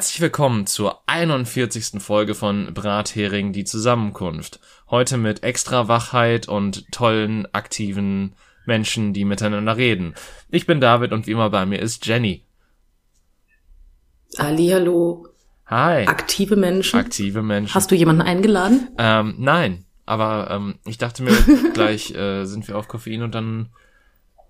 [0.00, 2.02] Herzlich willkommen zur 41.
[2.02, 4.58] Folge von Brathering die Zusammenkunft.
[4.88, 8.32] Heute mit extra Wachheit und tollen, aktiven
[8.64, 10.14] Menschen, die miteinander reden.
[10.48, 12.46] Ich bin David und wie immer bei mir ist Jenny.
[14.38, 15.28] Hallihallo.
[15.66, 16.06] Hi.
[16.06, 16.98] Aktive Menschen.
[16.98, 17.74] Aktive Menschen.
[17.74, 18.88] Hast du jemanden eingeladen?
[18.96, 21.36] Ähm, nein, aber ähm, ich dachte mir,
[21.74, 23.68] gleich äh, sind wir auf Koffein und dann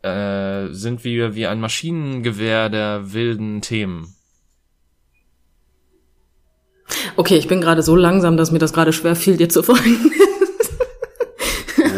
[0.02, 4.15] äh, sind wir wie ein Maschinengewehr der wilden Themen.
[7.17, 10.12] Okay, ich bin gerade so langsam, dass mir das gerade schwer fiel, dir zu folgen.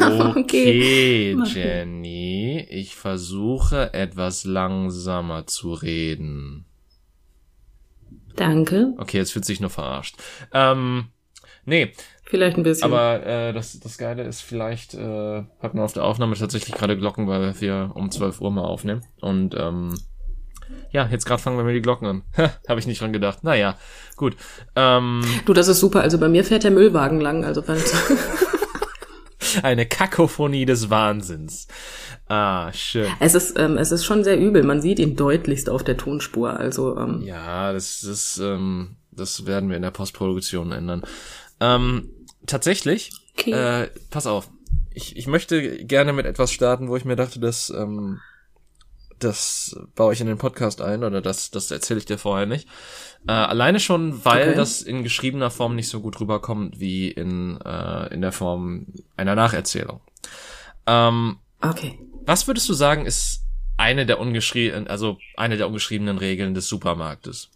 [0.37, 6.67] okay, Jenny, ich versuche etwas langsamer zu reden.
[8.37, 8.95] Danke.
[8.99, 10.17] Okay, jetzt fühlt sich nur verarscht.
[10.53, 11.09] Ähm,
[11.65, 11.93] nee.
[12.25, 12.85] Vielleicht ein bisschen.
[12.85, 16.97] Aber äh, das, das Geile ist, vielleicht äh, hat man auf der Aufnahme tatsächlich gerade
[16.97, 19.05] Glocken, weil wir um 12 Uhr mal aufnehmen.
[19.21, 19.95] Und ähm,
[20.93, 22.23] ja, jetzt gerade fangen wir mit die Glocken an.
[22.69, 23.45] Habe ich nicht dran gedacht.
[23.45, 23.77] Naja,
[24.17, 24.37] gut.
[24.77, 26.03] Ähm, du, das ist super.
[26.03, 27.45] Also bei mir fährt der Müllwagen lang.
[27.45, 27.65] Also
[29.63, 31.67] Eine Kakophonie des Wahnsinns.
[32.29, 33.11] Ah, schön.
[33.21, 34.63] Es ist, ähm, es ist schon sehr übel.
[34.63, 36.59] Man sieht ihn deutlichst auf der Tonspur.
[36.59, 41.03] Also ähm, ja, das ist, ähm, das werden wir in der Postproduktion ändern.
[41.61, 42.11] Ähm,
[42.47, 43.13] tatsächlich.
[43.37, 43.53] Okay.
[43.53, 44.51] Äh, pass auf.
[44.95, 48.21] Ich, ich möchte gerne mit etwas starten, wo ich mir dachte, dass ähm,
[49.25, 52.69] das baue ich in den Podcast ein oder das, das erzähle ich dir vorher nicht.
[53.27, 54.57] Äh, alleine schon, weil okay.
[54.57, 59.35] das in geschriebener Form nicht so gut rüberkommt wie in, äh, in der Form einer
[59.35, 60.01] Nacherzählung.
[60.87, 61.99] Ähm, okay.
[62.25, 63.45] Was würdest du sagen, ist
[63.77, 67.51] eine der ungeschriebenen, also eine der ungeschriebenen Regeln des Supermarktes?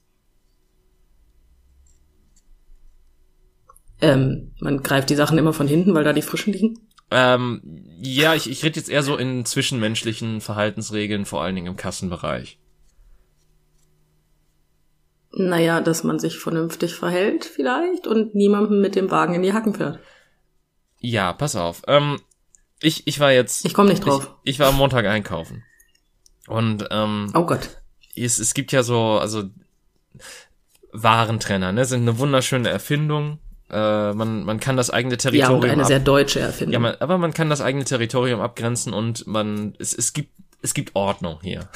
[4.01, 6.86] Ähm, man greift die Sachen immer von hinten, weil da die frischen liegen?
[7.11, 7.61] Ähm,
[8.01, 12.59] ja, ich, ich rede jetzt eher so in zwischenmenschlichen Verhaltensregeln, vor allen Dingen im Kassenbereich.
[15.33, 19.75] Naja, dass man sich vernünftig verhält vielleicht und niemandem mit dem Wagen in die Hacken
[19.75, 20.01] fährt.
[20.99, 21.83] Ja, pass auf.
[21.87, 22.19] Ähm,
[22.81, 23.65] ich, ich war jetzt.
[23.65, 24.35] Ich komme nicht drauf.
[24.43, 25.63] Ich, ich war am Montag einkaufen.
[26.49, 27.83] Und ähm, Oh Gott.
[28.15, 29.45] Es, es gibt ja so, also
[30.93, 33.39] Warentrenner, ne, sind eine wunderschöne Erfindung.
[33.71, 35.65] Äh, man, man kann das eigene Territorium.
[35.65, 36.73] Ja, eine ab sehr deutsche Erfindung.
[36.73, 40.31] Ja, man, aber man kann das eigene Territorium abgrenzen und man, es, es gibt,
[40.63, 41.69] es gibt Ordnung hier.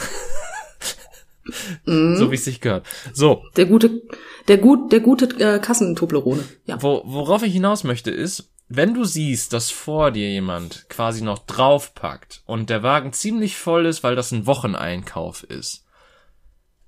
[1.86, 2.16] mm.
[2.16, 2.86] So wie es sich gehört.
[3.12, 3.42] So.
[3.56, 4.02] Der gute,
[4.46, 6.44] der gut, der gute äh, Kassentoblerone.
[6.66, 6.80] Ja.
[6.80, 11.40] Wo, worauf ich hinaus möchte ist, wenn du siehst, dass vor dir jemand quasi noch
[11.40, 15.84] draufpackt und der Wagen ziemlich voll ist, weil das ein Wocheneinkauf ist,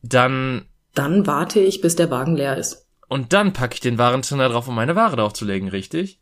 [0.00, 2.81] dann dann warte ich, bis der Wagen leer ist.
[3.12, 6.18] Und dann packe ich den Warentrenner drauf, um meine Ware draufzulegen, richtig?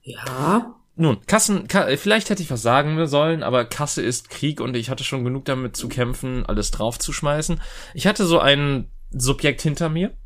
[0.00, 0.76] Ja.
[0.96, 4.88] Nun, Kassen, Ka vielleicht hätte ich was sagen sollen, aber Kasse ist Krieg und ich
[4.88, 7.60] hatte schon genug damit zu kämpfen, alles draufzuschmeißen.
[7.92, 10.16] Ich hatte so ein Subjekt hinter mir,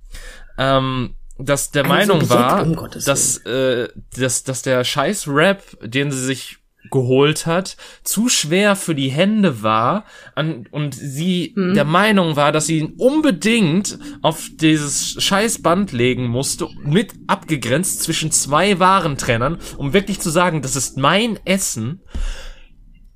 [0.59, 5.65] ähm, das der ein Meinung Subjekt, war, um dass, äh, dass, dass der scheiß Rap,
[5.83, 6.59] den sie sich
[6.91, 10.05] geholt hat, zu schwer für die Hände war
[10.35, 11.75] an, und sie mhm.
[11.75, 18.03] der Meinung war, dass sie ihn unbedingt auf dieses scheiß Band legen musste, mit abgegrenzt
[18.03, 22.01] zwischen zwei Warentrennern, um wirklich zu sagen, das ist mein Essen.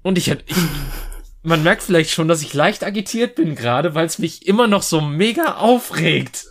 [0.02, 0.56] Und ich, ich
[1.42, 4.82] man merkt vielleicht schon, dass ich leicht agitiert bin gerade, weil es mich immer noch
[4.82, 6.46] so mega aufregt.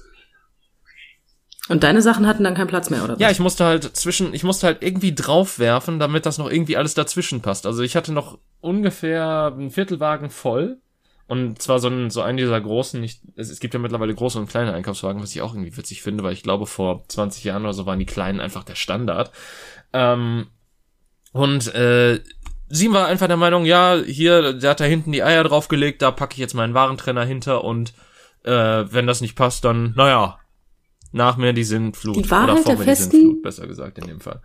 [1.69, 3.13] Und deine Sachen hatten dann keinen Platz mehr, oder?
[3.13, 3.19] Was?
[3.19, 6.95] Ja, ich musste halt zwischen, ich musste halt irgendwie draufwerfen, damit das noch irgendwie alles
[6.95, 7.67] dazwischen passt.
[7.67, 10.79] Also ich hatte noch ungefähr einen Viertelwagen voll.
[11.27, 14.39] Und zwar so ein, so einen dieser großen, nicht, es, es gibt ja mittlerweile große
[14.39, 17.61] und kleine Einkaufswagen, was ich auch irgendwie witzig finde, weil ich glaube, vor 20 Jahren
[17.61, 19.31] oder so waren die kleinen einfach der Standard.
[19.93, 20.47] Ähm,
[21.31, 22.19] und äh,
[22.67, 26.09] sie war einfach der Meinung, ja, hier, der hat da hinten die Eier draufgelegt, da
[26.09, 27.93] packe ich jetzt meinen Warentrenner hinter und
[28.43, 30.38] äh, wenn das nicht passt, dann, naja,
[31.11, 32.15] nach mir die Sintflut.
[32.15, 34.41] Die Wahrheit Oder vor der mir festen, die Sintflut, besser gesagt in dem Fall.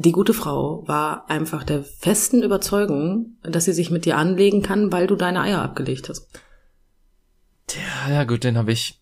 [0.00, 4.92] Die gute Frau war einfach der festen Überzeugung, dass sie sich mit dir anlegen kann,
[4.92, 6.28] weil du deine Eier abgelegt hast.
[7.66, 9.00] Tja, ja gut, den habe ich,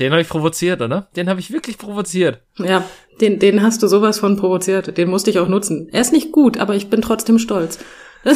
[0.00, 1.08] den habe ich provoziert, oder?
[1.14, 2.42] Den habe ich wirklich provoziert.
[2.56, 2.84] Ja,
[3.20, 4.98] den, den hast du sowas von provoziert.
[4.98, 5.88] Den musste ich auch nutzen.
[5.92, 7.78] Er ist nicht gut, aber ich bin trotzdem stolz.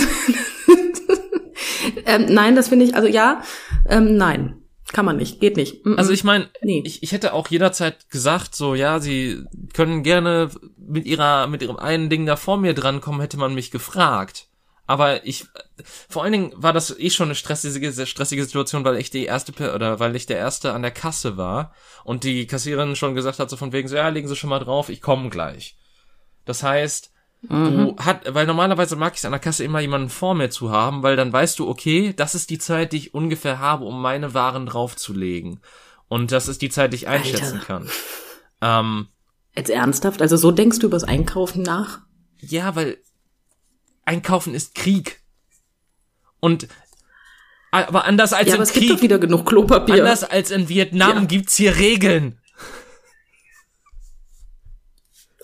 [2.06, 3.42] ähm, nein, das finde ich, also ja,
[3.88, 4.62] ähm, nein.
[4.92, 5.84] Kann man nicht, geht nicht.
[5.84, 5.96] Mm -mm.
[5.96, 6.82] Also ich meine, nee.
[6.84, 11.76] ich, ich hätte auch jederzeit gesagt, so ja, sie können gerne mit ihrer mit ihrem
[11.76, 14.48] einen Ding da vor mir drankommen, hätte man mich gefragt.
[14.90, 15.46] Aber ich,
[16.08, 19.52] vor allen Dingen war das eh schon eine stressige, stressige Situation, weil ich die erste
[19.72, 21.72] oder weil ich der erste an der Kasse war
[22.02, 24.58] und die Kassiererin schon gesagt hat so von wegen so ja legen Sie schon mal
[24.58, 25.76] drauf, ich komme gleich.
[26.44, 30.34] Das heißt, Du hat, weil normalerweise mag ich es an der Kasse immer jemanden vor
[30.34, 33.58] mir zu haben, weil dann weißt du, okay, das ist die Zeit, die ich ungefähr
[33.58, 35.60] habe, um meine Waren draufzulegen.
[36.08, 37.66] Und das ist die Zeit, die ich einschätzen Alter.
[37.66, 37.90] kann.
[38.60, 39.08] Ähm,
[39.56, 40.20] Jetzt ernsthaft?
[40.20, 42.00] Also so denkst du übers Einkaufen nach?
[42.40, 42.98] ja, weil
[44.04, 45.20] Einkaufen ist Krieg.
[46.40, 46.68] Und
[47.70, 49.94] aber anders als ja, aber es Krieg, gibt doch wieder genug Klopapier.
[49.96, 51.24] anders als in Vietnam Ja.
[51.24, 52.39] gibt's hier Regeln.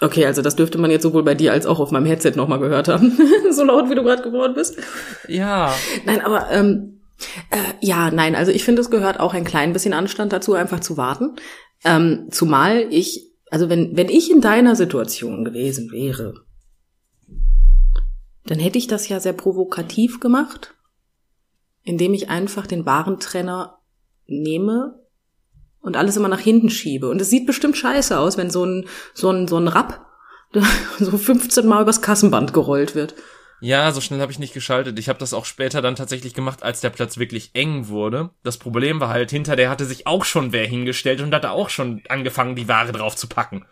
[0.00, 2.58] Okay, also das dürfte man jetzt sowohl bei dir als auch auf meinem Headset nochmal
[2.58, 3.18] gehört haben.
[3.50, 4.76] so laut, wie du gerade geworden bist.
[5.26, 5.74] Ja.
[6.04, 7.00] Nein, aber ähm,
[7.50, 10.80] äh, ja, nein, also ich finde, es gehört auch ein klein bisschen Anstand dazu, einfach
[10.80, 11.36] zu warten.
[11.84, 16.34] Ähm, zumal ich, also wenn, wenn ich in deiner Situation gewesen wäre,
[18.44, 20.74] dann hätte ich das ja sehr provokativ gemacht,
[21.82, 23.78] indem ich einfach den Warentrenner
[24.26, 25.05] nehme
[25.86, 27.08] und alles immer nach hinten schiebe.
[27.08, 30.04] Und es sieht bestimmt scheiße aus, wenn so ein, so ein, so ein Rapp
[30.98, 33.14] so 15 Mal übers Kassenband gerollt wird.
[33.60, 34.98] Ja, so schnell habe ich nicht geschaltet.
[34.98, 38.30] Ich habe das auch später dann tatsächlich gemacht, als der Platz wirklich eng wurde.
[38.42, 41.70] Das Problem war halt, hinter der hatte sich auch schon wer hingestellt und hatte auch
[41.70, 43.64] schon angefangen, die Ware drauf zu packen.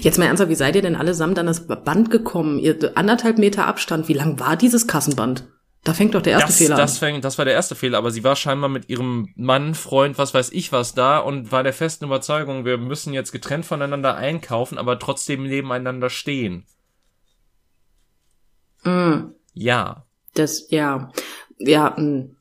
[0.00, 2.58] Jetzt mal ernsthaft, wie seid ihr denn allesamt an das Band gekommen?
[2.58, 5.44] Ihr anderthalb Meter Abstand, wie lang war dieses Kassenband?
[5.88, 6.98] Da fängt doch der erste Das, Fehler das, an.
[6.98, 10.34] fäng, das war der erste Fehler, aber sie war scheinbar mit ihrem Mann, Freund, was
[10.34, 14.76] weiß ich was da und war der festen Überzeugung, wir müssen jetzt getrennt voneinander einkaufen,
[14.76, 16.66] aber trotzdem nebeneinander stehen.
[18.84, 20.04] Mm, Ja.
[20.34, 21.10] das, ja,
[21.56, 22.36] ja, mm.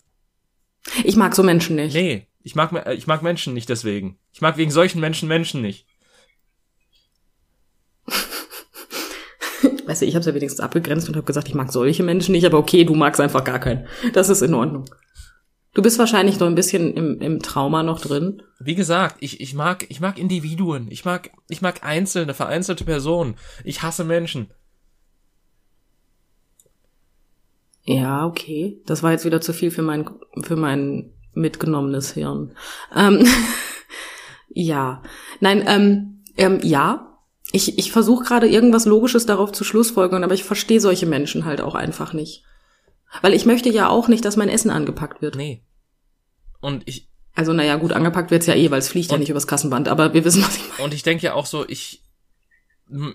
[1.05, 1.93] Ich mag so Menschen nicht.
[1.93, 4.19] Nee, ich mag, ich mag Menschen nicht deswegen.
[4.33, 5.86] Ich mag wegen solchen Menschen Menschen nicht.
[9.87, 12.45] Weißt du, ich habe ja wenigstens abgegrenzt und habe gesagt, ich mag solche Menschen nicht,
[12.45, 13.87] aber okay, du magst einfach gar keinen.
[14.11, 14.83] Das ist in Ordnung.
[15.73, 18.41] Du bist wahrscheinlich noch ein bisschen im, im Trauma noch drin.
[18.59, 20.87] Wie gesagt, ich, ich mag, ich mag Individuen.
[20.89, 23.35] Ich mag, ich mag einzelne, vereinzelte Personen.
[23.63, 24.47] Ich hasse Menschen.
[27.83, 28.81] Ja, okay.
[28.87, 30.09] Das war jetzt wieder zu viel für mein,
[30.41, 32.51] für mein mitgenommenes Hirn.
[32.93, 33.25] Ähm,
[34.49, 35.01] ja.
[35.39, 37.06] Nein, ähm, ähm, ja.
[37.51, 41.61] Ich, ich versuche gerade irgendwas Logisches darauf zu schlussfolgern, aber ich verstehe solche Menschen halt
[41.61, 42.43] auch einfach nicht.
[43.21, 45.35] Weil ich möchte ja auch nicht, dass mein Essen angepackt wird.
[45.35, 45.63] Nee.
[46.59, 49.47] Und ich, Also, naja, gut, angepackt wird's ja eh, weil es fliegt ja nicht übers
[49.47, 50.83] Kassenband, aber wir wissen, was ich meine.
[50.83, 52.03] und ich denke ja auch so, ich,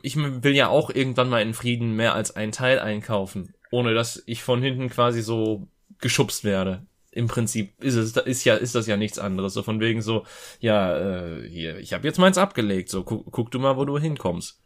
[0.02, 3.54] ich will ja auch irgendwann mal in Frieden mehr als ein Teil einkaufen.
[3.70, 5.66] Ohne dass ich von hinten quasi so
[5.98, 6.86] geschubst werde.
[7.12, 9.52] Im Prinzip ist es, ist ja, ist das ja nichts anderes.
[9.52, 10.24] So von wegen so,
[10.60, 12.88] ja, äh, hier, ich habe jetzt meins abgelegt.
[12.88, 14.58] So, guck, guck du mal, wo du hinkommst.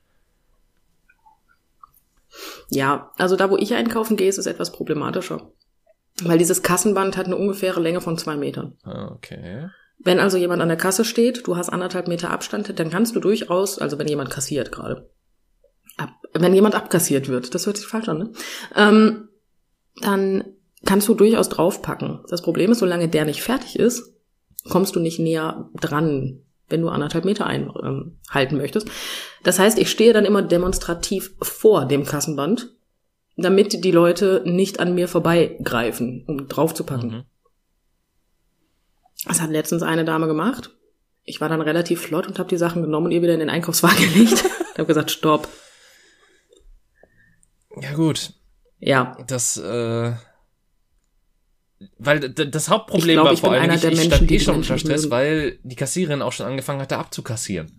[2.70, 5.50] Ja, also da, wo ich einkaufen gehe, ist es etwas problematischer.
[6.22, 8.78] Weil dieses Kassenband hat eine ungefähre Länge von zwei Metern.
[8.84, 9.68] Ah, Okay.
[9.98, 13.20] Wenn also jemand an der Kasse steht, du hast anderthalb Meter Abstand, dann kannst du
[13.20, 15.10] durchaus, also wenn jemand kassiert gerade,
[15.96, 18.32] ab, wenn jemand abkassiert wird, das hört sich falsch an, ne?
[18.74, 19.28] Ähm,
[20.02, 20.44] dann
[20.86, 22.20] kannst du durchaus draufpacken.
[22.28, 24.14] Das Problem ist, solange der nicht fertig ist,
[24.68, 28.88] kommst du nicht näher dran, wenn du anderthalb Meter einhalten ähm, möchtest.
[29.42, 32.72] Das heißt, ich stehe dann immer demonstrativ vor dem Kassenband,
[33.36, 37.10] damit die Leute nicht an mir vorbeigreifen, um draufzupacken.
[37.10, 37.24] Mhm.
[39.26, 40.70] Das hat letztens eine Dame gemacht.
[41.24, 43.50] Ich war dann relativ flott und habe die Sachen genommen und ihr wieder in den
[43.50, 44.44] Einkaufswagen gelegt.
[44.72, 45.48] Ich habe gesagt, stopp.
[47.80, 48.32] Ja gut,
[48.78, 50.12] Ja, das, äh,
[51.98, 54.56] weil das Hauptproblem glaub, war ich vor allem, ich, der ich Menschen, stand eh schon
[54.56, 55.10] unter Stress, mögen.
[55.10, 57.70] weil die Kassiererin auch schon angefangen hatte abzukassieren.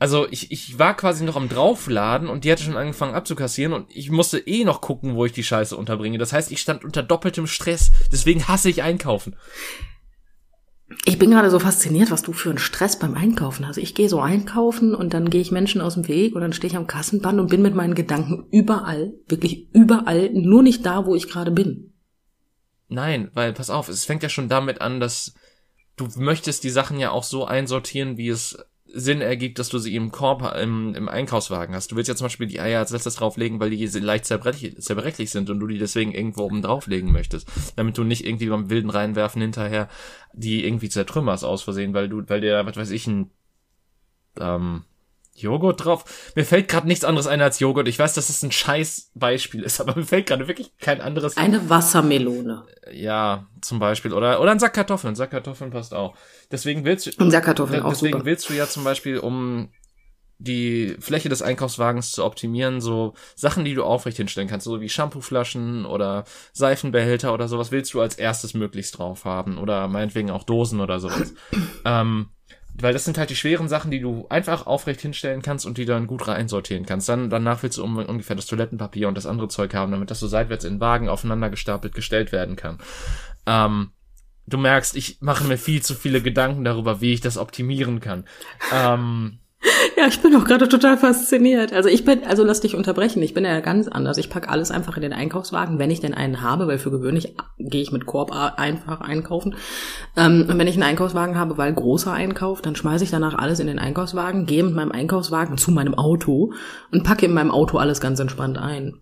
[0.00, 3.86] Also ich, ich war quasi noch am Draufladen und die hatte schon angefangen abzukassieren und
[3.90, 6.18] ich musste eh noch gucken, wo ich die Scheiße unterbringe.
[6.18, 7.90] Das heißt, ich stand unter doppeltem Stress.
[8.12, 9.34] Deswegen hasse ich einkaufen.
[11.04, 13.78] Ich bin gerade so fasziniert, was du für einen Stress beim Einkaufen hast.
[13.78, 16.70] Ich gehe so einkaufen und dann gehe ich Menschen aus dem Weg und dann stehe
[16.70, 21.14] ich am Kassenband und bin mit meinen Gedanken überall, wirklich überall, nur nicht da, wo
[21.14, 21.94] ich gerade bin.
[22.88, 25.34] Nein, weil pass auf, es fängt ja schon damit an, dass
[25.96, 28.58] du möchtest die Sachen ja auch so einsortieren, wie es
[28.92, 31.92] Sinn ergibt, dass du sie im Korb, im, im Einkaufswagen hast.
[31.92, 35.30] Du willst ja zum Beispiel die Eier als letztes drauflegen, weil die leicht zerbrechlich, zerbrechlich
[35.30, 37.48] sind und du die deswegen irgendwo oben drauflegen möchtest.
[37.76, 39.88] Damit du nicht irgendwie beim wilden Reinwerfen hinterher
[40.32, 43.30] die irgendwie zertrümmerst aus Versehen, weil du, weil der, was weiß ich, ein
[44.38, 44.84] ähm,
[45.40, 46.32] Joghurt drauf.
[46.34, 47.88] Mir fällt gerade nichts anderes ein als Joghurt.
[47.88, 51.36] Ich weiß, dass es ein scheiß Beispiel ist, aber mir fällt gerade wirklich kein anderes
[51.36, 52.64] Eine Wassermelone.
[52.92, 54.12] ja, zum Beispiel.
[54.12, 55.12] Oder, oder ein Sack Kartoffeln.
[55.12, 56.14] Ein Sack Kartoffeln passt auch.
[56.50, 58.24] Deswegen willst du, Und Sackkartoffeln auch deswegen super.
[58.24, 59.70] willst du ja zum Beispiel, um
[60.40, 64.88] die Fläche des Einkaufswagens zu optimieren, so Sachen, die du aufrecht hinstellen kannst, so wie
[64.88, 69.58] Shampooflaschen oder Seifenbehälter oder sowas, willst du als erstes möglichst drauf haben.
[69.58, 71.34] Oder meinetwegen auch Dosen oder sowas.
[71.84, 72.28] ähm,
[72.80, 75.84] weil das sind halt die schweren Sachen, die du einfach aufrecht hinstellen kannst und die
[75.84, 77.08] dann gut reinsortieren kannst.
[77.08, 80.20] Dann danach willst du um, ungefähr das Toilettenpapier und das andere Zeug haben, damit das
[80.20, 82.78] so seitwärts in Wagen aufeinander gestapelt gestellt werden kann.
[83.46, 83.90] Ähm,
[84.46, 88.24] du merkst, ich mache mir viel zu viele Gedanken darüber, wie ich das optimieren kann.
[88.72, 89.38] Ähm,
[89.96, 91.72] ja, ich bin auch gerade total fasziniert.
[91.72, 94.16] Also ich bin, also lass dich unterbrechen, ich bin ja ganz anders.
[94.16, 97.34] Ich packe alles einfach in den Einkaufswagen, wenn ich denn einen habe, weil für gewöhnlich
[97.58, 99.56] gehe ich mit Korb einfach einkaufen.
[100.16, 103.58] Ähm, und wenn ich einen Einkaufswagen habe, weil großer Einkauf, dann schmeiße ich danach alles
[103.58, 106.52] in den Einkaufswagen, gehe mit meinem Einkaufswagen zu meinem Auto
[106.92, 109.00] und packe in meinem Auto alles ganz entspannt ein.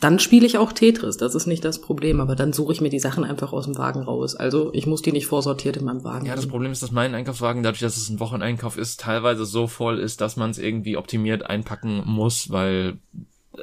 [0.00, 2.90] Dann spiele ich auch Tetris, das ist nicht das Problem, aber dann suche ich mir
[2.90, 4.34] die Sachen einfach aus dem Wagen raus.
[4.34, 6.26] Also ich muss die nicht vorsortiert in meinem Wagen.
[6.26, 9.66] Ja, das Problem ist, dass mein Einkaufswagen, dadurch, dass es ein Wocheneinkauf ist, teilweise so
[9.66, 12.98] voll ist, dass man es irgendwie optimiert einpacken muss, weil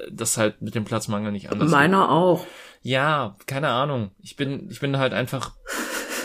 [0.10, 2.10] das halt mit dem Platzmangel nicht anders Meiner geht.
[2.10, 2.46] auch.
[2.82, 4.12] Ja, keine Ahnung.
[4.22, 5.52] Ich bin, ich bin halt einfach.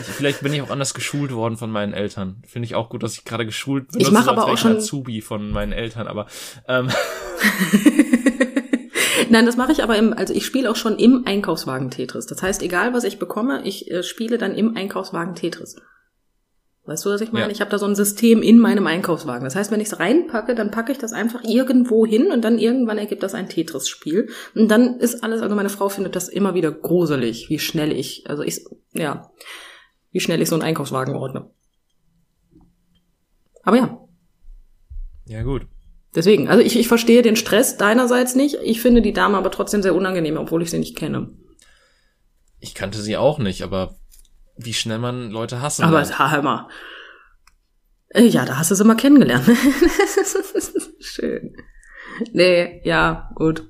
[0.01, 2.43] Ich, vielleicht bin ich auch anders geschult worden von meinen Eltern.
[2.47, 4.01] Finde ich auch gut, dass ich gerade geschult bin.
[4.01, 6.27] Ich mache aber auch schon Azubi von meinen Eltern, aber
[6.69, 6.91] ähm,
[9.31, 12.27] Nein, das mache ich aber im, also ich spiele auch schon im Einkaufswagen Tetris.
[12.27, 15.77] Das heißt, egal was ich bekomme, ich äh, spiele dann im Einkaufswagen Tetris.
[16.87, 17.47] Weißt du, was ich meine?
[17.47, 17.51] Ja.
[17.51, 19.43] Ich habe da so ein System in meinem Einkaufswagen.
[19.43, 22.59] Das heißt, wenn ich es reinpacke, dann packe ich das einfach irgendwo hin und dann
[22.59, 24.29] irgendwann ergibt das ein Tetris-Spiel.
[24.55, 28.31] Und dann ist alles, also meine Frau findet das immer wieder gruselig, wie schnell ich,
[28.31, 29.33] also ich, ja,
[30.13, 31.51] wie schnell ich so einen Einkaufswagen ordne.
[33.65, 33.99] Aber ja.
[35.27, 35.67] Ja, gut.
[36.17, 38.57] Deswegen, also ich, ich verstehe den Stress deinerseits nicht.
[38.63, 41.29] Ich finde die Dame aber trotzdem sehr unangenehm, obwohl ich sie nicht kenne.
[42.59, 43.97] Ich kannte sie auch nicht, aber
[44.57, 46.69] wie schnell man Leute hassen Aber hör mal.
[48.09, 49.47] Äh, ja, da hast du sie mal kennengelernt.
[51.01, 51.55] Schön.
[52.33, 53.69] Nee, ja, gut.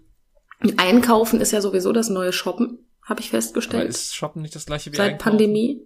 [0.77, 3.83] Einkaufen ist ja sowieso das neue Shoppen, habe ich festgestellt.
[3.83, 5.31] Aber ist Shoppen nicht das gleiche wie Seit Einkaufen?
[5.31, 5.83] Pandemie?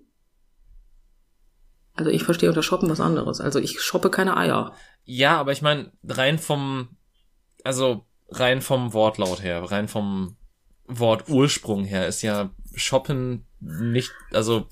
[1.94, 3.40] Also ich verstehe unter Shoppen was anderes.
[3.40, 4.74] Also ich shoppe keine Eier.
[5.04, 6.96] Ja, aber ich meine, rein vom,
[7.64, 10.36] also rein vom Wortlaut her, rein vom
[10.86, 14.66] Wortursprung her ist ja Shoppen nicht, also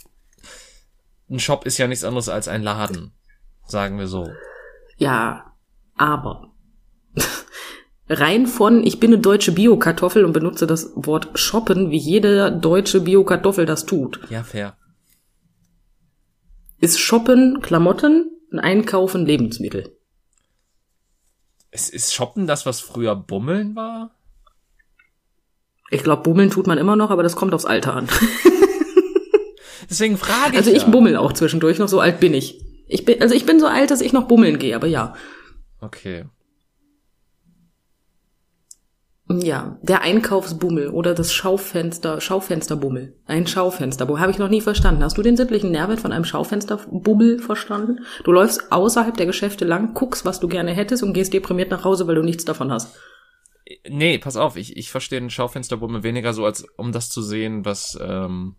[1.31, 3.13] ein Shop ist ja nichts anderes als ein Laden,
[3.67, 4.29] sagen wir so.
[4.97, 5.53] Ja,
[5.97, 6.53] aber
[8.09, 13.01] rein von, ich bin eine deutsche Bio-Kartoffel und benutze das Wort shoppen, wie jede deutsche
[13.01, 14.21] Bio-Kartoffel das tut.
[14.31, 14.77] Ja, fair.
[16.81, 19.93] Ist shoppen Klamotten und einkaufen Lebensmittel.
[21.71, 24.11] Ist, ist Shoppen das, was früher Bummeln war?
[25.91, 28.09] Ich glaube, Bummeln tut man immer noch, aber das kommt aufs Alter an.
[29.91, 30.59] Deswegen frage ich.
[30.59, 30.89] Also ich ja.
[30.89, 32.61] bummel auch zwischendurch noch, so alt bin ich.
[32.87, 35.15] Ich bin, also ich bin so alt, dass ich noch bummeln gehe, aber ja.
[35.81, 36.25] Okay.
[39.31, 43.15] Ja, der Einkaufsbummel oder das Schaufenster, Schaufensterbummel.
[43.27, 44.23] Ein Schaufensterbummel.
[44.23, 45.05] Habe ich noch nie verstanden.
[45.05, 48.07] Hast du den sittlichen Nährwert von einem Schaufensterbummel verstanden?
[48.25, 51.85] Du läufst außerhalb der Geschäfte lang, guckst, was du gerne hättest und gehst deprimiert nach
[51.85, 52.97] Hause, weil du nichts davon hast.
[53.87, 57.67] Nee, pass auf, ich, ich verstehe den Schaufensterbummel weniger so, als um das zu sehen,
[57.67, 58.57] was, ähm,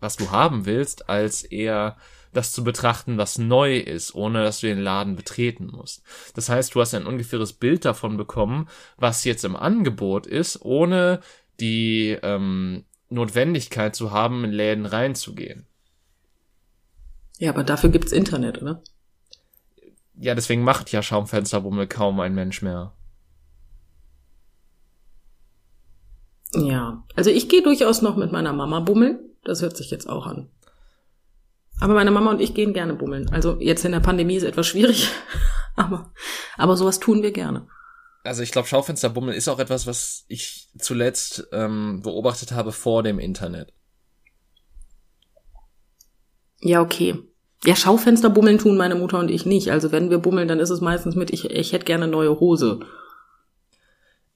[0.00, 1.98] was du haben willst, als eher
[2.36, 6.02] das zu betrachten, was neu ist, ohne dass du den Laden betreten musst.
[6.34, 11.20] Das heißt, du hast ein ungefähres Bild davon bekommen, was jetzt im Angebot ist, ohne
[11.60, 15.66] die ähm, Notwendigkeit zu haben, in Läden reinzugehen.
[17.38, 18.82] Ja, aber dafür gibt's Internet, oder?
[20.18, 22.92] Ja, deswegen macht ja Schaumfensterbummel kaum ein Mensch mehr.
[26.54, 29.18] Ja, also ich gehe durchaus noch mit meiner Mama bummeln.
[29.44, 30.48] Das hört sich jetzt auch an.
[31.80, 33.28] Aber meine Mama und ich gehen gerne bummeln.
[33.30, 35.10] Also jetzt in der Pandemie ist etwas schwierig,
[35.76, 36.12] aber,
[36.56, 37.68] aber sowas tun wir gerne.
[38.24, 43.18] Also ich glaube, Schaufensterbummel ist auch etwas, was ich zuletzt ähm, beobachtet habe vor dem
[43.18, 43.72] Internet.
[46.60, 47.16] Ja, okay.
[47.64, 49.70] Ja, Schaufensterbummeln tun meine Mutter und ich nicht.
[49.70, 52.80] Also wenn wir bummeln, dann ist es meistens mit, ich, ich hätte gerne neue Hose.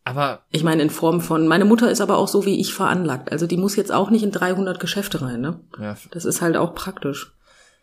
[0.04, 3.30] Aber ich meine in Form von, meine Mutter ist aber auch so wie ich veranlagt.
[3.30, 5.60] Also die muss jetzt auch nicht in 300 Geschäfte rein, ne?
[5.78, 5.96] Ja.
[6.10, 7.32] Das ist halt auch praktisch.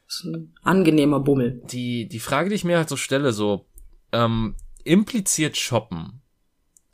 [0.08, 1.62] Das ist ein angenehmer Bummel.
[1.72, 3.66] Die, die Frage, die ich mir halt so stelle, so,
[4.12, 6.22] ähm, impliziert Shoppen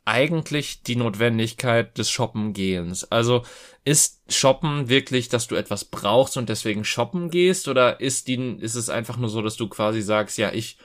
[0.04, 3.04] eigentlich die Notwendigkeit des Shoppengehens?
[3.04, 3.42] Also
[3.84, 8.74] ist Shoppen wirklich, dass du etwas brauchst und deswegen shoppen gehst oder ist die, ist
[8.74, 10.78] es einfach nur so, dass du quasi sagst, ja, ich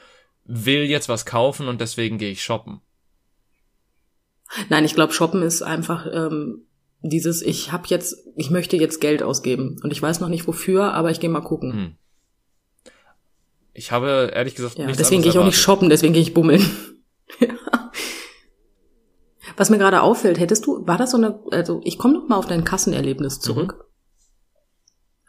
[0.45, 2.81] will jetzt was kaufen und deswegen gehe ich shoppen?
[4.69, 6.65] Nein, ich glaube, Shoppen ist einfach ähm,
[7.01, 10.93] dieses, ich habe jetzt, ich möchte jetzt Geld ausgeben und ich weiß noch nicht wofür,
[10.93, 11.73] aber ich gehe mal gucken.
[11.73, 11.95] Hm.
[13.73, 16.65] Ich habe ehrlich gesagt ja, deswegen gehe ich auch nicht shoppen, deswegen gehe ich bummeln.
[19.55, 22.37] Was mir gerade auffällt, hättest du, war das so eine, also ich komme noch mal
[22.37, 23.75] auf dein Kassenerlebnis zurück.
[23.77, 23.83] Mhm.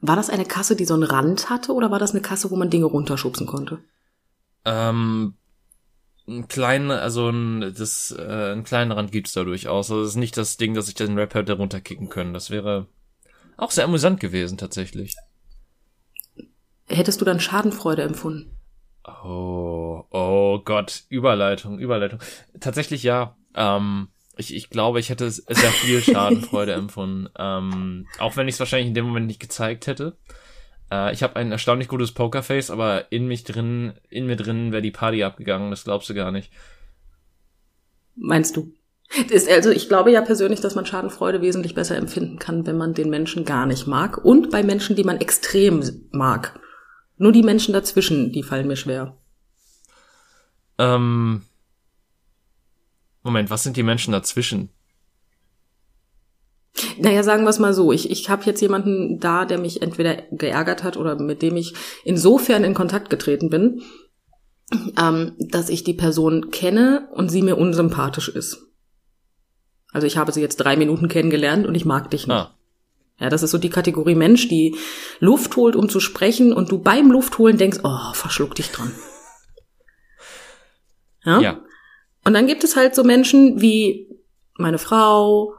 [0.09, 2.57] War das eine Kasse, die so einen Rand hatte oder war das eine Kasse, wo
[2.57, 3.81] man Dinge runterschubsen konnte?
[4.65, 5.35] Ähm,
[6.31, 9.91] einen kleinen, also ein, das, äh, einen kleinen Rand gibt's da durchaus.
[9.91, 12.35] Also das ist nicht das Ding, dass ich den Rap hätte runterkicken können.
[12.35, 12.87] Das wäre
[13.57, 15.17] auch sehr amüsant gewesen, tatsächlich.
[16.87, 18.57] Hättest du dann Schadenfreude empfunden?
[19.05, 22.21] Oh, oh Gott, Überleitung, Überleitung.
[22.59, 23.37] Tatsächlich ja.
[23.55, 27.29] Ähm, ich, ich glaube, ich hätte sehr viel Schadenfreude empfunden.
[27.39, 30.17] Ähm, auch wenn ich es wahrscheinlich in dem Moment nicht gezeigt hätte.
[30.91, 34.83] Äh, ich habe ein erstaunlich gutes Pokerface, aber in mich drin, in mir drin wäre
[34.83, 36.53] die Party abgegangen, das glaubst du gar nicht.
[38.17, 38.73] Meinst du?
[39.31, 42.95] Das, also ich glaube ja persönlich, dass man Schadenfreude wesentlich besser empfinden kann, wenn man
[42.95, 45.83] den Menschen gar nicht mag und bei Menschen, die man extrem
[46.13, 46.61] mag.
[47.17, 49.17] Nur die Menschen dazwischen, die fallen mir schwer.
[50.79, 51.43] Ähm,
[53.23, 54.71] Moment, was sind die Menschen dazwischen?
[56.99, 57.93] Naja, sagen wir es mal so.
[57.93, 61.75] Ich, ich habe jetzt jemanden da, der mich entweder geärgert hat oder mit dem ich
[62.05, 63.83] insofern in Kontakt getreten bin,
[64.97, 68.67] ähm, dass ich die Person kenne und sie mir unsympathisch ist.
[69.93, 72.37] Also ich habe sie jetzt drei Minuten kennengelernt und ich mag dich nicht.
[72.37, 72.55] Ah.
[73.19, 74.77] Ja, das ist so die Kategorie Mensch, die
[75.19, 78.93] Luft holt, um zu sprechen und du beim Luftholen denkst, oh, verschluck dich dran.
[81.25, 81.41] Ja?
[81.41, 81.61] ja.
[82.25, 84.09] Und dann gibt es halt so Menschen wie
[84.57, 85.55] meine Frau,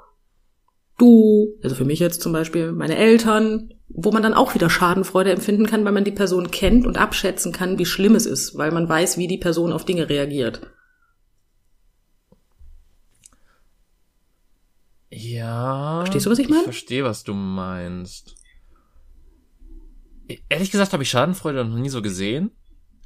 [1.01, 5.31] du, also für mich jetzt zum Beispiel meine Eltern, wo man dann auch wieder Schadenfreude
[5.31, 8.71] empfinden kann, weil man die Person kennt und abschätzen kann, wie schlimm es ist, weil
[8.71, 10.61] man weiß, wie die Person auf Dinge reagiert.
[15.09, 15.99] Ja.
[16.01, 16.61] Verstehst du, was ich meine?
[16.61, 18.35] Ich verstehe, was du meinst.
[20.47, 22.51] Ehrlich gesagt habe ich Schadenfreude noch nie so gesehen,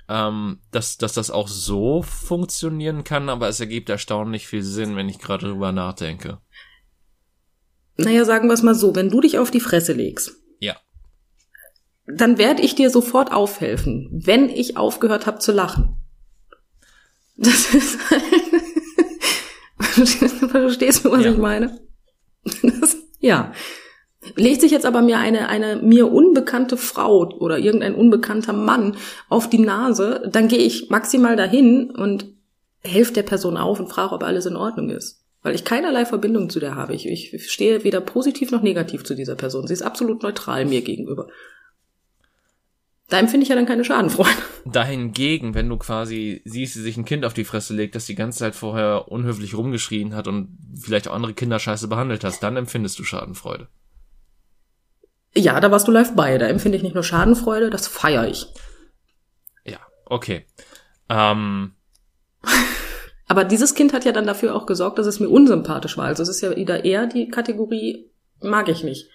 [0.07, 5.09] ähm, dass, dass das auch so funktionieren kann, aber es ergibt erstaunlich viel Sinn, wenn
[5.09, 6.39] ich gerade drüber nachdenke.
[7.97, 10.35] Naja, sagen wir es mal so, wenn du dich auf die Fresse legst.
[10.59, 10.75] Ja.
[12.05, 15.97] Dann werde ich dir sofort aufhelfen, wenn ich aufgehört habe zu lachen.
[17.37, 18.23] Das ist halt.
[20.51, 21.31] Verstehst du, was ja.
[21.31, 21.79] ich meine?
[22.63, 23.53] Das, ja.
[24.35, 28.97] Legt sich jetzt aber mir eine, eine mir unbekannte Frau oder irgendein unbekannter Mann
[29.29, 32.33] auf die Nase, dann gehe ich maximal dahin und
[32.83, 35.24] helfe der Person auf und frage, ob alles in Ordnung ist.
[35.45, 36.95] Weil ich keinerlei Verbindung zu der habe.
[36.95, 39.67] Ich, ich stehe weder positiv noch negativ zu dieser Person.
[39.67, 41.27] Sie ist absolut neutral mir gegenüber.
[43.09, 44.31] Da empfinde ich ja dann keine Schadenfreude.
[44.65, 48.15] Dahingegen, wenn du quasi siehst, wie sich ein Kind auf die Fresse legt, das die
[48.15, 52.57] ganze Zeit vorher unhöflich rumgeschrien hat und vielleicht auch andere Kinder scheiße behandelt hast, dann
[52.57, 53.67] empfindest du Schadenfreude.
[55.35, 56.39] Ja, da warst du live bei.
[56.39, 58.47] Da empfinde ich nicht nur Schadenfreude, das feiere ich.
[59.63, 60.47] Ja, okay.
[61.07, 61.73] Ähm.
[63.27, 66.05] Aber dieses Kind hat ja dann dafür auch gesorgt, dass es mir unsympathisch war.
[66.05, 68.09] Also es ist ja wieder eher die Kategorie,
[68.41, 69.09] mag ich nicht.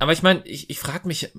[0.00, 1.32] Aber ich meine, ich, ich frage mich,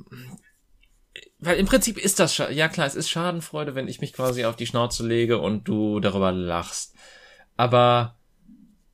[1.39, 4.55] weil im Prinzip ist das, ja klar, es ist Schadenfreude, wenn ich mich quasi auf
[4.55, 6.95] die Schnauze lege und du darüber lachst.
[7.57, 8.15] Aber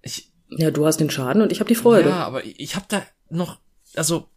[0.01, 0.31] ich.
[0.49, 2.09] Ja, du hast den Schaden und ich habe die Freude.
[2.09, 3.59] Ja, aber ich habe da noch,
[3.95, 4.29] also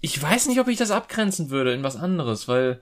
[0.00, 2.80] ich weiß nicht, ob ich das abgrenzen würde in was anderes, weil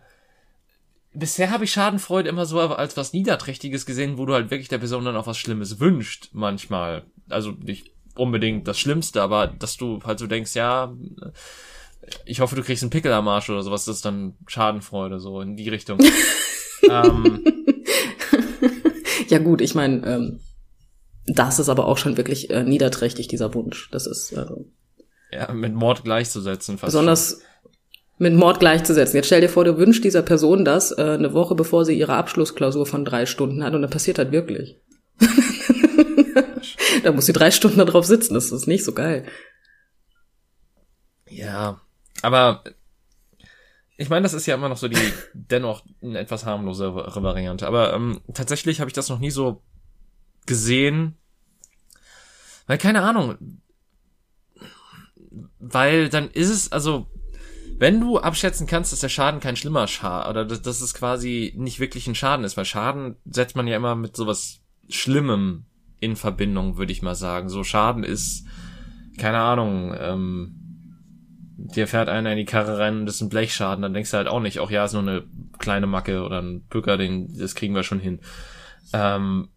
[1.17, 4.79] bisher habe ich Schadenfreude immer so als was Niederträchtiges gesehen, wo du halt wirklich der
[4.79, 7.05] Person dann auch was Schlimmes wünscht, manchmal.
[7.29, 10.95] Also nicht unbedingt das Schlimmste, aber dass du halt so denkst, ja,
[12.25, 15.41] ich hoffe, du kriegst einen Pickel am Arsch oder sowas, das ist dann Schadenfreude, so
[15.41, 15.99] in die Richtung.
[16.91, 17.45] ähm,
[19.29, 20.41] ja gut, ich meine, ähm,
[21.27, 23.91] das ist aber auch schon wirklich äh, niederträchtig, dieser Wunsch.
[23.91, 24.47] Das ist äh,
[25.33, 26.79] ja mit Mord gleichzusetzen.
[26.79, 27.41] Fast besonders.
[28.19, 29.17] Mit Mord gleichzusetzen.
[29.17, 32.15] Jetzt stell dir vor, du wünschst dieser Person das äh, eine Woche, bevor sie ihre
[32.15, 34.81] Abschlussklausur von drei Stunden hat und dann passiert halt wirklich.
[37.03, 38.35] da muss sie drei Stunden darauf sitzen.
[38.35, 39.27] Das ist nicht so geil.
[41.29, 41.81] Ja,
[42.23, 42.65] aber
[43.99, 44.97] ich meine, das ist ja immer noch so die
[45.35, 47.67] dennoch eine etwas harmlosere Variante.
[47.67, 49.63] Aber ähm, tatsächlich habe ich das noch nie so
[50.47, 51.17] gesehen.
[52.67, 53.61] Weil, keine Ahnung.
[55.59, 57.07] Weil dann ist es, also,
[57.79, 61.53] wenn du abschätzen kannst, dass der Schaden kein schlimmer Schaden, oder dass, dass es quasi
[61.57, 65.67] nicht wirklich ein Schaden ist, weil Schaden setzt man ja immer mit sowas Schlimmem
[66.01, 67.49] in Verbindung, würde ich mal sagen.
[67.49, 68.47] So Schaden ist,
[69.19, 70.55] keine Ahnung, ähm,
[71.57, 74.17] dir fährt einer in die Karre rein und das ist ein Blechschaden, dann denkst du
[74.17, 75.25] halt auch nicht, auch ja, ist nur eine
[75.59, 78.21] kleine Macke oder ein Bücker, den, das kriegen wir schon hin.
[78.93, 79.49] Ähm,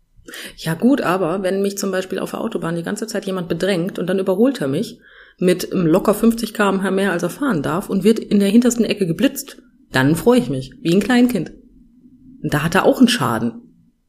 [0.58, 4.00] ja gut, aber wenn mich zum Beispiel auf der Autobahn die ganze Zeit jemand bedrängt
[4.00, 5.00] und dann überholt er mich
[5.40, 9.08] mit locker 50 km/h mehr, als er fahren darf und wird in der hintersten Ecke
[9.08, 11.52] geblitzt, dann freue ich mich, wie ein Kleinkind.
[12.42, 13.62] Und da hat er auch einen Schaden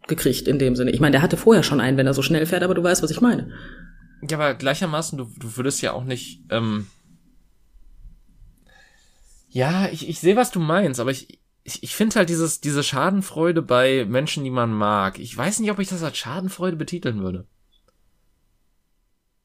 [0.08, 0.90] gekriegt in dem Sinne.
[0.90, 3.02] Ich meine, der hatte vorher schon einen, wenn er so schnell fährt, aber du weißt,
[3.02, 3.50] was ich meine.
[4.28, 6.86] Ja, aber gleichermaßen, du, du würdest ja auch nicht ähm,
[9.50, 12.82] ja, ich, ich sehe, was du meinst, aber ich, ich, ich finde halt dieses, diese
[12.82, 15.18] Schadenfreude bei Menschen, die man mag.
[15.18, 17.46] Ich weiß nicht, ob ich das als Schadenfreude betiteln würde.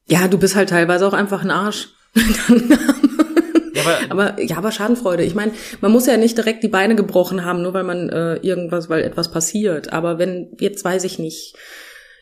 [0.06, 1.88] Ja, du bist halt teilweise auch einfach ein Arsch.
[2.14, 5.24] ja, aber, aber, ja, aber Schadenfreude.
[5.24, 8.36] Ich meine, man muss ja nicht direkt die Beine gebrochen haben, nur weil man äh,
[8.36, 9.92] irgendwas, weil etwas passiert.
[9.92, 11.54] Aber wenn jetzt weiß ich nicht.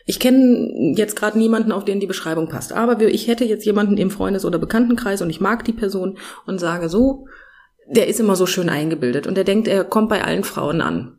[0.07, 2.73] Ich kenne jetzt gerade niemanden, auf den die Beschreibung passt.
[2.73, 6.59] Aber ich hätte jetzt jemanden im Freundes- oder Bekanntenkreis und ich mag die Person und
[6.59, 7.25] sage so,
[7.87, 11.17] der ist immer so schön eingebildet und der denkt, er kommt bei allen Frauen an.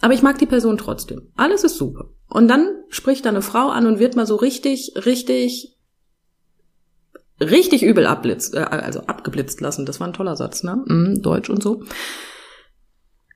[0.00, 1.28] Aber ich mag die Person trotzdem.
[1.36, 2.10] Alles ist super.
[2.28, 5.76] Und dann spricht da eine Frau an und wird mal so richtig, richtig,
[7.40, 9.86] richtig übel abblitzt, äh, also abgeblitzt lassen.
[9.86, 10.82] Das war ein toller Satz, ne?
[10.86, 11.82] Mhm, Deutsch und so.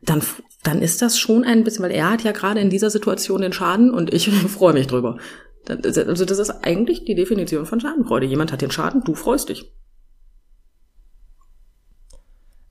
[0.03, 0.23] Dann,
[0.63, 3.53] dann ist das schon ein bisschen, weil er hat ja gerade in dieser Situation den
[3.53, 5.19] Schaden und ich freue mich drüber.
[5.67, 8.27] Also das ist eigentlich die Definition von Schadenfreude.
[8.27, 9.73] Jemand hat den Schaden, du freust dich.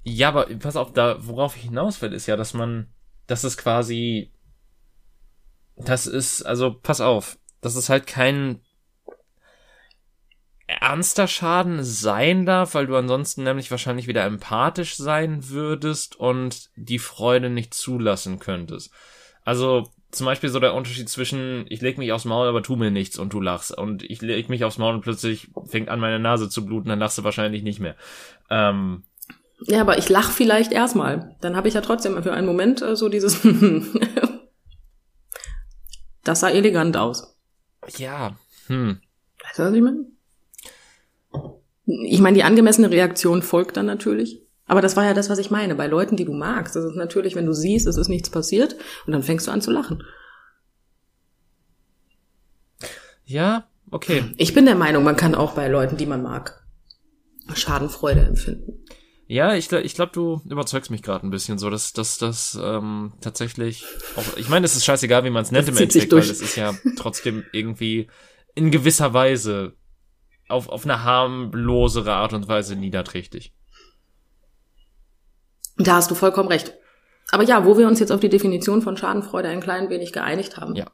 [0.03, 2.87] Ja, aber pass auf, da, worauf ich hinaus will, ist ja, dass man,
[3.27, 4.31] dass es quasi,
[5.77, 8.59] das ist, also pass auf, dass es halt kein
[10.67, 16.99] ernster Schaden sein darf, weil du ansonsten nämlich wahrscheinlich wieder empathisch sein würdest und die
[16.99, 18.91] Freude nicht zulassen könntest.
[19.43, 22.91] Also zum Beispiel so der Unterschied zwischen ich leg mich aufs Maul, aber tu mir
[22.91, 26.19] nichts und du lachst und ich leg mich aufs Maul und plötzlich fängt an meine
[26.19, 27.95] Nase zu bluten, dann lachst du wahrscheinlich nicht mehr.
[28.49, 29.03] Ähm,
[29.65, 31.35] ja, aber ich lach vielleicht erstmal.
[31.41, 33.39] Dann habe ich ja trotzdem für einen Moment äh, so dieses
[36.23, 37.37] Das sah elegant aus.
[37.97, 38.35] Ja.
[38.67, 38.99] Hm.
[39.43, 40.05] Weißt du, was ich meine?
[41.85, 44.41] Ich meine, die angemessene Reaktion folgt dann natürlich.
[44.65, 45.75] Aber das war ja das, was ich meine.
[45.75, 48.77] Bei Leuten, die du magst, das ist natürlich, wenn du siehst, es ist nichts passiert,
[49.05, 50.01] und dann fängst du an zu lachen.
[53.25, 54.23] Ja, okay.
[54.37, 56.65] Ich bin der Meinung, man kann auch bei Leuten, die man mag,
[57.53, 58.85] Schadenfreude empfinden.
[59.33, 63.13] Ja, ich, ich glaube, du überzeugst mich gerade ein bisschen so, dass dass das ähm,
[63.19, 63.83] tatsächlich
[64.15, 64.37] auch.
[64.37, 66.75] Ich meine, es ist scheißegal, wie man es nennt im Endeffekt, weil es ist ja
[66.97, 68.11] trotzdem irgendwie
[68.53, 69.73] in gewisser Weise
[70.49, 73.55] auf, auf eine harmlosere Art und Weise niederträchtig.
[75.77, 76.75] Da hast du vollkommen recht.
[77.31, 80.57] Aber ja, wo wir uns jetzt auf die Definition von Schadenfreude ein klein wenig geeinigt
[80.57, 80.91] haben, ja.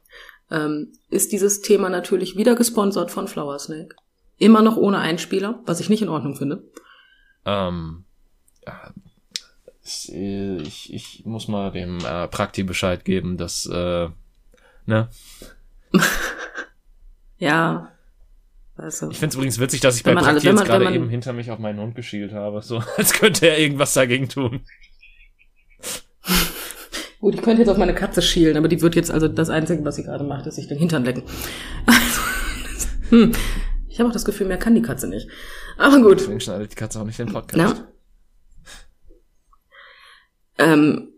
[0.50, 3.96] ähm, ist dieses Thema natürlich wieder gesponsert von Flower Snake.
[4.38, 6.64] Immer noch ohne Einspieler, was ich nicht in Ordnung finde.
[7.44, 8.06] Ähm,
[9.82, 14.08] ich, ich muss mal dem äh, Prakti Bescheid geben, dass, äh,
[14.86, 15.08] ne?
[17.38, 17.92] ja.
[18.76, 21.50] Also, ich finde es übrigens witzig, dass ich bei Prakti jetzt gerade eben hinter mich
[21.50, 22.62] auf meinen Hund geschielt habe.
[22.62, 24.60] So, als könnte er irgendwas dagegen tun.
[27.20, 29.84] Gut, ich könnte jetzt auf meine Katze schielen, aber die wird jetzt, also das Einzige,
[29.84, 31.22] was sie gerade macht, ist sich den Hintern lecken.
[31.84, 32.20] Also,
[33.10, 33.32] hm.
[33.88, 35.28] Ich habe auch das Gefühl, mehr kann die Katze nicht.
[35.76, 36.20] Aber gut.
[36.20, 37.76] Deswegen schneidet die Katze auch nicht den Podcast.
[37.76, 37.88] Na?
[40.60, 41.08] Ähm,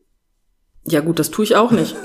[0.85, 1.97] ja gut, das tue ich auch nicht.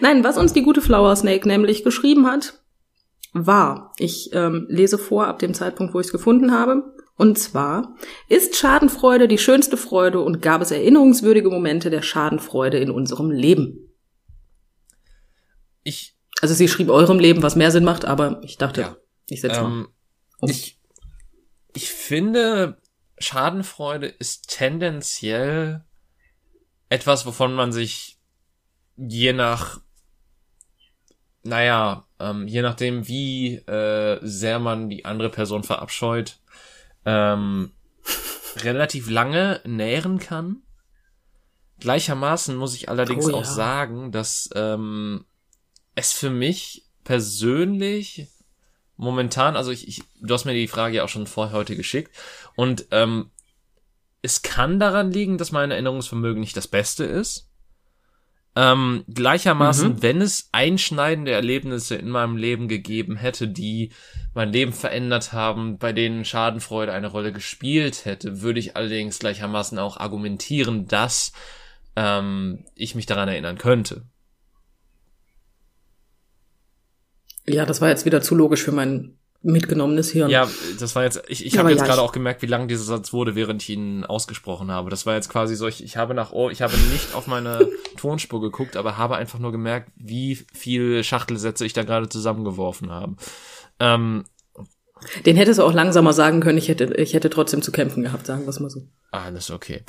[0.00, 2.62] Nein, was uns die gute Flower Snake nämlich geschrieben hat,
[3.32, 7.96] war, ich ähm, lese vor ab dem Zeitpunkt, wo ich es gefunden habe, und zwar,
[8.28, 13.92] ist Schadenfreude die schönste Freude und gab es erinnerungswürdige Momente der Schadenfreude in unserem Leben?
[15.82, 16.16] Ich.
[16.40, 18.96] Also sie schrieb eurem Leben, was mehr Sinn macht, aber ich dachte, ja.
[19.28, 19.86] ich setze ähm, mal.
[20.38, 20.48] Um.
[20.48, 20.80] Ich,
[21.74, 22.79] ich finde,
[23.20, 25.84] Schadenfreude ist tendenziell
[26.88, 28.18] etwas, wovon man sich
[28.96, 29.80] je nach,
[31.42, 36.40] naja, ähm, je nachdem, wie äh, sehr man die andere Person verabscheut,
[37.04, 37.72] ähm,
[38.56, 40.62] relativ lange nähren kann.
[41.78, 43.36] Gleichermaßen muss ich allerdings oh, ja.
[43.36, 45.24] auch sagen, dass ähm,
[45.94, 48.28] es für mich persönlich
[49.00, 52.14] momentan, also ich, ich, du hast mir die Frage ja auch schon vor heute geschickt
[52.54, 53.30] und ähm,
[54.22, 57.48] es kann daran liegen, dass mein Erinnerungsvermögen nicht das Beste ist.
[58.56, 60.02] Ähm, gleichermaßen, mhm.
[60.02, 63.92] wenn es einschneidende Erlebnisse in meinem Leben gegeben hätte, die
[64.34, 69.78] mein Leben verändert haben, bei denen Schadenfreude eine Rolle gespielt hätte, würde ich allerdings gleichermaßen
[69.78, 71.32] auch argumentieren, dass
[71.96, 74.02] ähm, ich mich daran erinnern könnte.
[77.46, 80.30] Ja, das war jetzt wieder zu logisch für mein mitgenommenes Hirn.
[80.30, 80.48] Ja,
[80.78, 83.12] das war jetzt, ich, ich habe jetzt ja, gerade auch gemerkt, wie lang dieser Satz
[83.12, 84.90] wurde, während ich ihn ausgesprochen habe.
[84.90, 87.68] Das war jetzt quasi so, ich, ich habe nach oh, ich habe nicht auf meine
[87.96, 93.16] Tonspur geguckt, aber habe einfach nur gemerkt, wie viel Schachtelsätze ich da gerade zusammengeworfen habe.
[93.78, 94.24] Ähm,
[95.24, 98.26] Den hättest du auch langsamer sagen können, ich hätte, ich hätte trotzdem zu kämpfen gehabt,
[98.26, 98.82] sagen wir es mal so.
[99.10, 99.84] Ah, das ist okay.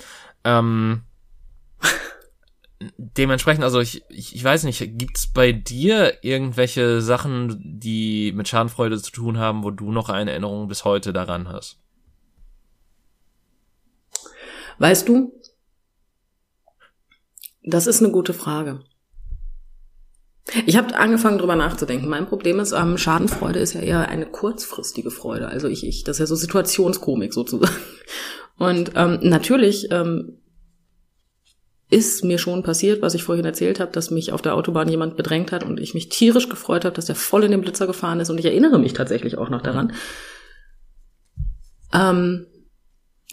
[0.45, 1.01] Ähm,
[2.97, 9.01] dementsprechend, also ich, ich, ich weiß nicht, gibt's bei dir irgendwelche Sachen, die mit Schadenfreude
[9.01, 11.77] zu tun haben, wo du noch eine Erinnerung bis heute daran hast?
[14.79, 15.33] Weißt du,
[17.63, 18.81] das ist eine gute Frage.
[20.65, 22.09] Ich habe angefangen drüber nachzudenken.
[22.09, 25.47] Mein Problem ist, ähm, Schadenfreude ist ja eher eine kurzfristige Freude.
[25.47, 27.75] Also ich, ich, das ist ja so Situationskomik sozusagen.
[28.57, 30.40] Und ähm, natürlich ähm,
[31.91, 35.17] ist mir schon passiert, was ich vorhin erzählt habe, dass mich auf der Autobahn jemand
[35.17, 38.19] bedrängt hat und ich mich tierisch gefreut habe, dass der voll in den Blitzer gefahren
[38.19, 38.29] ist.
[38.29, 39.93] Und ich erinnere mich tatsächlich auch noch daran.
[41.93, 42.47] Ähm,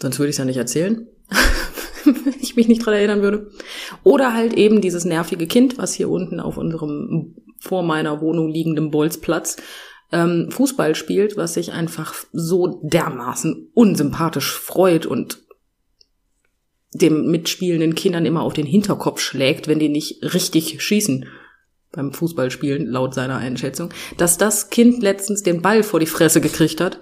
[0.02, 1.06] sonst würde ich es ja nicht erzählen.
[2.04, 3.50] wenn ich mich nicht dran erinnern würde.
[4.02, 8.90] Oder halt eben dieses nervige Kind, was hier unten auf unserem vor meiner Wohnung liegenden
[8.90, 9.56] Bolzplatz
[10.12, 15.42] ähm, Fußball spielt, was sich einfach so dermaßen unsympathisch freut und
[16.92, 21.26] dem mitspielenden Kindern immer auf den Hinterkopf schlägt, wenn die nicht richtig schießen
[21.92, 26.80] beim Fußballspielen, laut seiner Einschätzung, dass das Kind letztens den Ball vor die Fresse gekriegt
[26.80, 27.00] hat.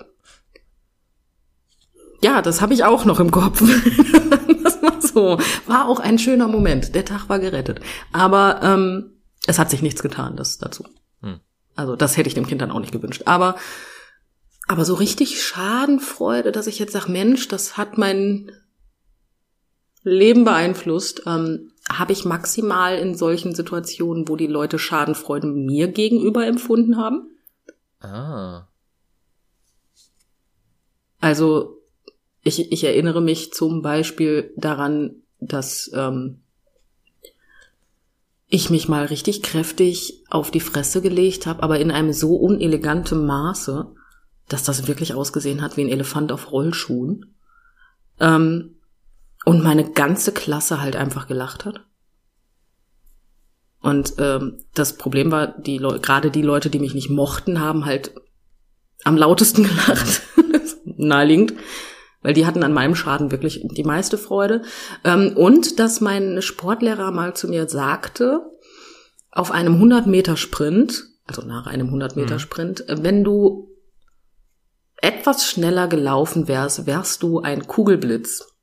[2.22, 3.62] Ja, das habe ich auch noch im Kopf.
[5.00, 6.94] so, war auch ein schöner Moment.
[6.94, 7.80] Der Tag war gerettet.
[8.12, 10.84] Aber ähm, es hat sich nichts getan, das dazu.
[11.20, 11.40] Hm.
[11.74, 13.22] Also das hätte ich dem Kind dann auch nicht gewünscht.
[13.26, 13.56] Aber,
[14.66, 18.50] aber so richtig Schadenfreude, dass ich jetzt sage, Mensch, das hat mein
[20.06, 26.46] Leben beeinflusst, ähm, habe ich maximal in solchen Situationen, wo die Leute Schadenfreude mir gegenüber
[26.46, 27.28] empfunden haben.
[28.00, 28.68] Ah.
[31.18, 31.82] Also
[32.44, 36.40] ich, ich erinnere mich zum Beispiel daran, dass ähm,
[38.46, 43.26] ich mich mal richtig kräftig auf die Fresse gelegt habe, aber in einem so unelegantem
[43.26, 43.92] Maße,
[44.48, 47.34] dass das wirklich ausgesehen hat wie ein Elefant auf Rollschuhen.
[48.20, 48.75] Ähm,
[49.46, 51.80] und meine ganze Klasse halt einfach gelacht hat.
[53.80, 58.12] Und ähm, das Problem war, die gerade die Leute, die mich nicht mochten, haben halt
[59.04, 60.20] am lautesten gelacht.
[60.84, 61.54] Naheliegend
[62.26, 64.62] weil die hatten an meinem Schaden wirklich die meiste Freude.
[65.04, 68.40] Ähm, und dass mein Sportlehrer mal zu mir sagte,
[69.30, 72.38] auf einem 100 Meter Sprint, also nach einem 100 Meter mhm.
[72.40, 73.04] Sprint, mhm.
[73.04, 73.68] wenn du
[75.00, 78.55] etwas schneller gelaufen wärst, wärst du ein Kugelblitz.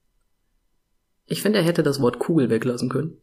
[1.25, 3.17] Ich finde, er hätte das Wort Kugel weglassen können.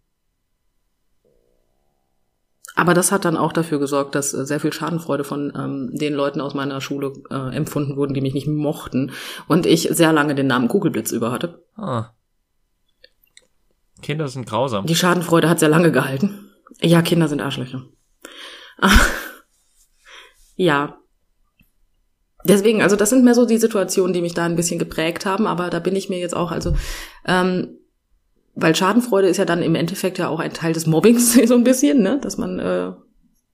[2.80, 6.14] Aber das hat dann auch dafür gesorgt, dass äh, sehr viel Schadenfreude von ähm, den
[6.14, 9.12] Leuten aus meiner Schule äh, empfunden wurden, die mich nicht mochten.
[9.48, 11.62] Und ich sehr lange den Namen Kugelblitz über hatte.
[11.76, 12.10] Ah.
[14.00, 14.86] Kinder sind grausam.
[14.86, 16.50] Die Schadenfreude hat sehr lange gehalten.
[16.80, 17.84] Ja, Kinder sind Arschlöcher.
[20.56, 20.96] ja.
[22.44, 25.46] Deswegen, also das sind mehr so die Situationen, die mich da ein bisschen geprägt haben,
[25.46, 26.74] aber da bin ich mir jetzt auch, also
[27.26, 27.76] ähm,
[28.54, 31.64] weil Schadenfreude ist ja dann im Endeffekt ja auch ein Teil des Mobbings so ein
[31.64, 32.18] bisschen, ne?
[32.20, 32.92] dass man äh,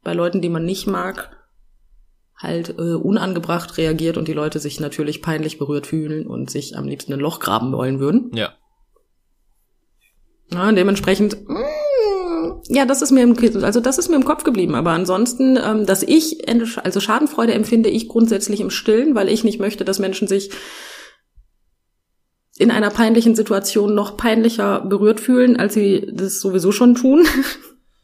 [0.03, 1.31] bei Leuten, die man nicht mag,
[2.37, 6.87] halt äh, unangebracht reagiert und die Leute sich natürlich peinlich berührt fühlen und sich am
[6.87, 8.31] liebsten ein Loch graben wollen würden.
[8.35, 8.53] Ja.
[10.53, 14.75] ja dementsprechend, mm, ja, das ist mir im, also das ist mir im Kopf geblieben.
[14.75, 16.47] Aber ansonsten, ähm, dass ich,
[16.85, 20.51] also Schadenfreude empfinde ich grundsätzlich im Stillen, weil ich nicht möchte, dass Menschen sich
[22.59, 27.27] in einer peinlichen Situation noch peinlicher berührt fühlen, als sie das sowieso schon tun.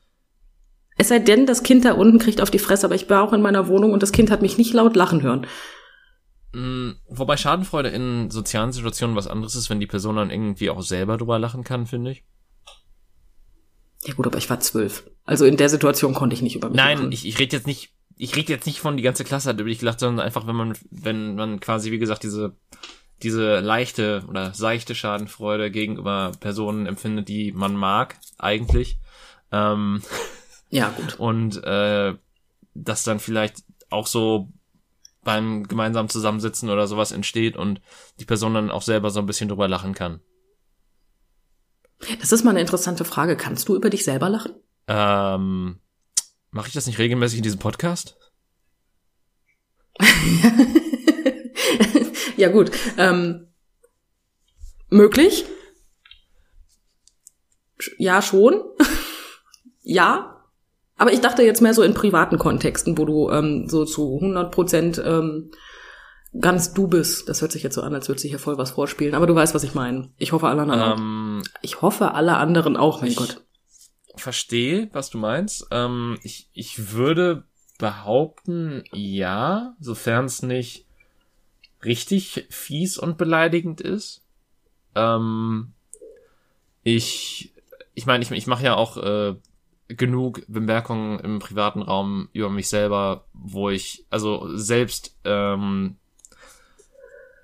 [0.98, 3.32] es sei denn, das Kind da unten kriegt auf die Fresse, aber ich war auch
[3.32, 5.46] in meiner Wohnung und das Kind hat mich nicht laut lachen hören.
[6.52, 10.82] Mm, wobei Schadenfreude in sozialen Situationen was anderes ist, wenn die Person dann irgendwie auch
[10.82, 12.24] selber drüber lachen kann, finde ich.
[14.04, 15.08] Ja gut, aber ich war zwölf.
[15.24, 17.12] Also in der Situation konnte ich nicht über mich Nein, lachen.
[17.12, 19.68] ich, ich rede jetzt nicht, ich rede jetzt nicht von die ganze Klasse hat über
[19.68, 22.56] dich gelacht, sondern einfach, wenn man, wenn man quasi, wie gesagt, diese
[23.22, 28.98] diese leichte oder seichte Schadenfreude gegenüber Personen empfindet, die man mag, eigentlich.
[29.50, 30.02] Ähm,
[30.70, 31.18] ja, gut.
[31.18, 32.14] Und äh,
[32.74, 34.48] das dann vielleicht auch so
[35.24, 37.80] beim gemeinsamen Zusammensitzen oder sowas entsteht und
[38.18, 40.20] die Person dann auch selber so ein bisschen drüber lachen kann.
[42.20, 43.36] Das ist mal eine interessante Frage.
[43.36, 44.54] Kannst du über dich selber lachen?
[44.88, 45.78] Ähm,
[46.54, 48.18] Mache ich das nicht regelmäßig in diesem Podcast?
[52.36, 52.70] ja gut.
[52.98, 53.48] Ähm,
[54.90, 55.44] möglich?
[57.98, 58.62] Ja, schon.
[59.82, 60.28] ja.
[60.96, 64.52] Aber ich dachte jetzt mehr so in privaten Kontexten, wo du ähm, so zu 100
[64.52, 65.50] Prozent ähm,
[66.38, 67.28] ganz du bist.
[67.28, 69.14] Das hört sich jetzt so an, als würde sich hier voll was vorspielen.
[69.14, 70.12] Aber du weißt, was ich meine.
[70.16, 70.98] Ich hoffe alle anderen.
[70.98, 73.42] Ähm, ich hoffe alle anderen auch, mein ich Gott.
[74.16, 75.66] Verstehe, was du meinst.
[75.70, 77.44] Ähm, ich, ich würde
[77.78, 80.86] behaupten, ja, sofern es nicht
[81.84, 84.22] richtig fies und beleidigend ist.
[84.94, 85.72] Ähm,
[86.82, 87.52] ich,
[87.94, 89.36] ich meine, ich, ich mache ja auch äh,
[89.88, 95.96] genug Bemerkungen im privaten Raum über mich selber, wo ich also selbst ähm,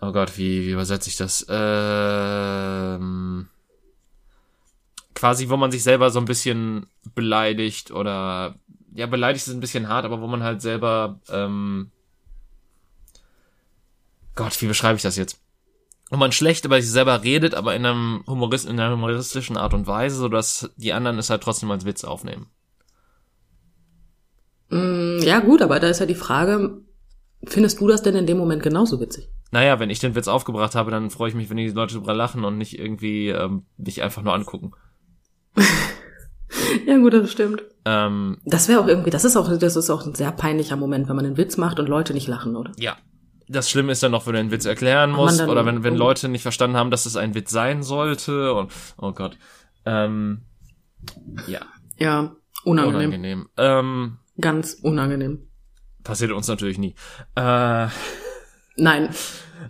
[0.00, 1.46] oh Gott, wie, wie übersetze ich das?
[1.48, 3.48] Ähm,
[5.14, 8.54] quasi, wo man sich selber so ein bisschen beleidigt oder
[8.94, 11.90] ja, beleidigt ist ein bisschen hart, aber wo man halt selber ähm,
[14.38, 15.40] Gott, wie beschreibe ich das jetzt?
[16.10, 19.74] Wo man schlecht über sich selber redet, aber in einem Humorist, in einer humoristischen Art
[19.74, 22.46] und Weise, sodass die anderen es halt trotzdem als Witz aufnehmen.
[24.70, 26.82] Mm, ja, gut, aber da ist ja die Frage,
[27.44, 29.28] findest du das denn in dem Moment genauso witzig?
[29.50, 32.14] Naja, wenn ich den Witz aufgebracht habe, dann freue ich mich, wenn die Leute drüber
[32.14, 34.70] lachen und nicht irgendwie ähm, mich einfach nur angucken.
[36.86, 37.64] ja, gut, das stimmt.
[37.84, 41.08] Ähm, Das wäre auch irgendwie, das ist auch, das ist auch ein sehr peinlicher Moment,
[41.08, 42.70] wenn man einen Witz macht und Leute nicht lachen, oder?
[42.78, 42.96] ja.
[43.48, 45.98] Das Schlimme ist dann noch, wenn du einen Witz erklären musst oder wenn, wenn oh.
[45.98, 49.38] Leute nicht verstanden haben, dass es ein Witz sein sollte und oh Gott.
[49.86, 50.42] Ähm,
[51.46, 51.60] ja,
[51.98, 52.98] Ja, unangenehm.
[52.98, 53.48] unangenehm.
[53.56, 55.48] Ähm, Ganz unangenehm.
[56.04, 56.94] passiert uns natürlich nie.
[57.34, 57.88] Äh,
[58.76, 59.10] Nein.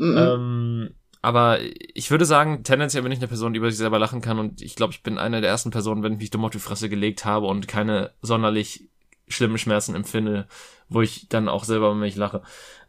[0.00, 0.90] Ähm,
[1.22, 1.58] aber
[1.94, 4.62] ich würde sagen, tendenziell bin ich eine Person, die über sich selber lachen kann und
[4.62, 6.88] ich glaube, ich bin eine der ersten Personen, wenn ich mich dumm auf die Fresse
[6.88, 8.88] gelegt habe und keine sonderlich
[9.26, 10.46] schlimmen Schmerzen empfinde,
[10.88, 12.42] wo ich dann auch selber über mich lache.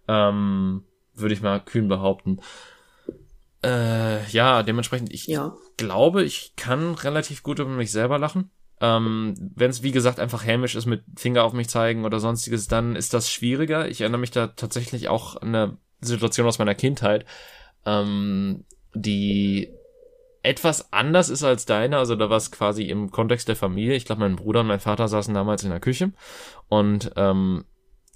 [0.09, 2.39] Ähm, würde ich mal kühn behaupten.
[3.63, 5.55] Äh, ja, dementsprechend, ich ja.
[5.77, 8.49] glaube, ich kann relativ gut über mich selber lachen.
[8.81, 12.67] Ähm, Wenn es, wie gesagt, einfach hämisch ist mit Finger auf mich zeigen oder sonstiges,
[12.67, 13.87] dann ist das schwieriger.
[13.87, 17.25] Ich erinnere mich da tatsächlich auch an eine Situation aus meiner Kindheit,
[17.85, 18.63] ähm,
[18.95, 19.69] die
[20.41, 21.97] etwas anders ist als deine.
[21.97, 23.95] Also da war es quasi im Kontext der Familie.
[23.95, 26.13] Ich glaube, mein Bruder und mein Vater saßen damals in der Küche
[26.69, 27.65] und ähm,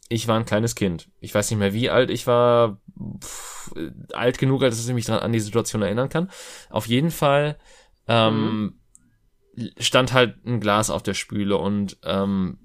[0.09, 1.09] ich war ein kleines Kind.
[1.19, 2.77] Ich weiß nicht mehr, wie alt ich war.
[3.19, 3.73] Pff,
[4.13, 6.29] alt genug, als ich mich dran an die Situation erinnern kann.
[6.69, 7.57] Auf jeden Fall
[8.07, 8.79] ähm,
[9.79, 12.59] stand halt ein Glas auf der Spüle und ähm,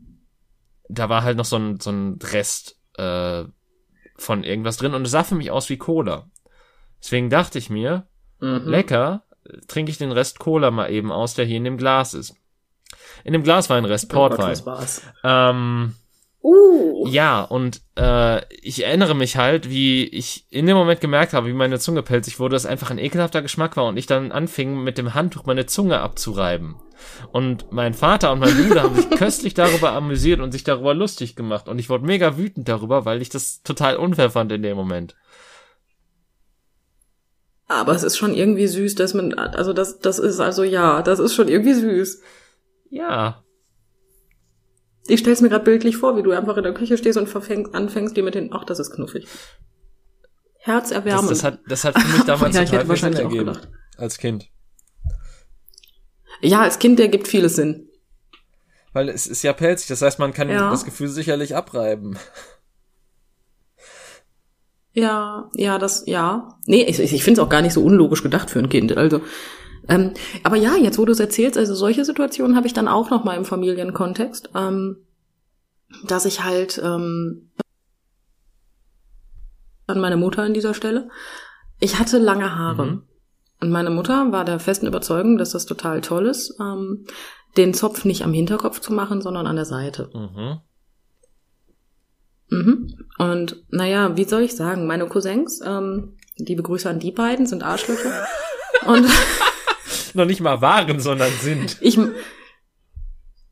[0.89, 3.45] da war halt noch so ein, so ein Rest äh,
[4.17, 6.31] von irgendwas drin und es sah für mich aus wie Cola.
[7.01, 8.07] Deswegen dachte ich mir,
[8.41, 8.69] Mhm.
[8.69, 9.25] lecker,
[9.67, 12.37] trinke ich den Rest Cola mal eben aus, der hier in dem Glas ist.
[13.25, 14.51] In dem Glas war ein Rest Oh Gott, Portwein.
[14.53, 15.03] was war's?
[15.25, 15.95] ähm,
[16.41, 17.05] Uh.
[17.09, 21.53] ja, und äh, ich erinnere mich halt, wie ich in dem Moment gemerkt habe, wie
[21.53, 24.99] meine Zunge pelzig wurde, dass einfach ein ekelhafter Geschmack war und ich dann anfing, mit
[24.99, 26.77] dem Handtuch meine Zunge abzureiben.
[27.33, 31.35] Und mein Vater und mein Bruder haben sich köstlich darüber amüsiert und sich darüber lustig
[31.35, 31.69] gemacht.
[31.69, 35.17] Und ich wurde mega wütend darüber, weil ich das total unfair fand in dem Moment.
[37.67, 41.19] Aber es ist schon irgendwie süß, dass man, also das, das ist also ja, das
[41.19, 42.23] ist schon irgendwie süß.
[42.91, 43.43] Ja,
[45.09, 47.75] Ich stell's mir gerade bildlich vor, wie du einfach in der Küche stehst und verfängst,
[47.75, 49.25] anfängst, dir mit den, ach, das ist knuffig.
[49.25, 49.37] das,
[50.61, 51.31] Herzerwärmend.
[51.31, 53.47] das, hat, das hat für mich damals Ja, total viel Sinn ergeben.
[53.47, 53.69] gedacht.
[53.97, 54.49] Als Kind.
[56.43, 57.89] ja, als Kind, der gibt vieles Sinn.
[58.93, 60.71] Weil es ist ja pelzig, das heißt, man kann Ja.
[60.71, 62.19] das Gefühl sicherlich abreiben.
[64.93, 66.59] Ja, ja, das, ja.
[66.67, 68.97] Nee, ich, ich finde es auch gar nicht so unlogisch gedacht für ein Kind.
[68.97, 69.21] Also,
[69.89, 73.11] ähm, aber ja, jetzt wo du es erzählst, also solche Situationen habe ich dann auch
[73.11, 74.99] noch mal im Familienkontext, ähm,
[76.07, 77.51] dass ich halt ähm,
[79.87, 81.09] an meine Mutter an dieser Stelle.
[81.81, 83.03] Ich hatte lange Haare Mhm.
[83.63, 87.07] und meine Mutter war der festen Überzeugung, dass das total toll ist, ähm,
[87.57, 90.11] den Zopf nicht am Hinterkopf zu machen, sondern an der Seite.
[90.13, 90.61] Mhm.
[92.51, 92.95] Mhm.
[93.19, 97.63] Und naja, wie soll ich sagen, meine Cousins, ähm, liebe Grüße an die beiden, sind
[97.63, 98.27] Arschlöcher.
[98.87, 99.07] Und
[100.15, 101.79] Noch nicht mal waren, sondern sind.
[101.81, 101.99] ich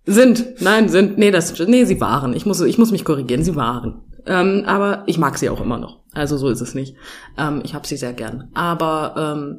[0.09, 2.33] sind, nein, sind, nee, das, nee, sie waren.
[2.35, 4.03] Ich muss, ich muss mich korrigieren, sie waren.
[4.25, 6.01] Ähm, aber ich mag sie auch immer noch.
[6.12, 6.97] Also so ist es nicht.
[7.37, 8.51] Ähm, ich habe sie sehr gern.
[8.55, 9.59] Aber ähm,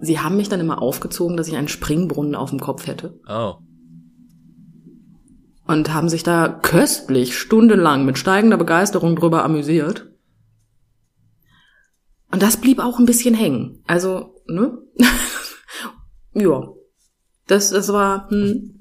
[0.00, 3.18] sie haben mich dann immer aufgezogen, dass ich einen Springbrunnen auf dem Kopf hätte.
[3.28, 3.54] Oh.
[5.66, 10.06] und haben sich da köstlich stundenlang mit steigender Begeisterung drüber amüsiert.
[12.30, 13.82] Und das blieb auch ein bisschen hängen.
[13.86, 14.78] Also, ne?
[16.40, 16.68] ja.
[17.48, 18.80] Das, das war, hm,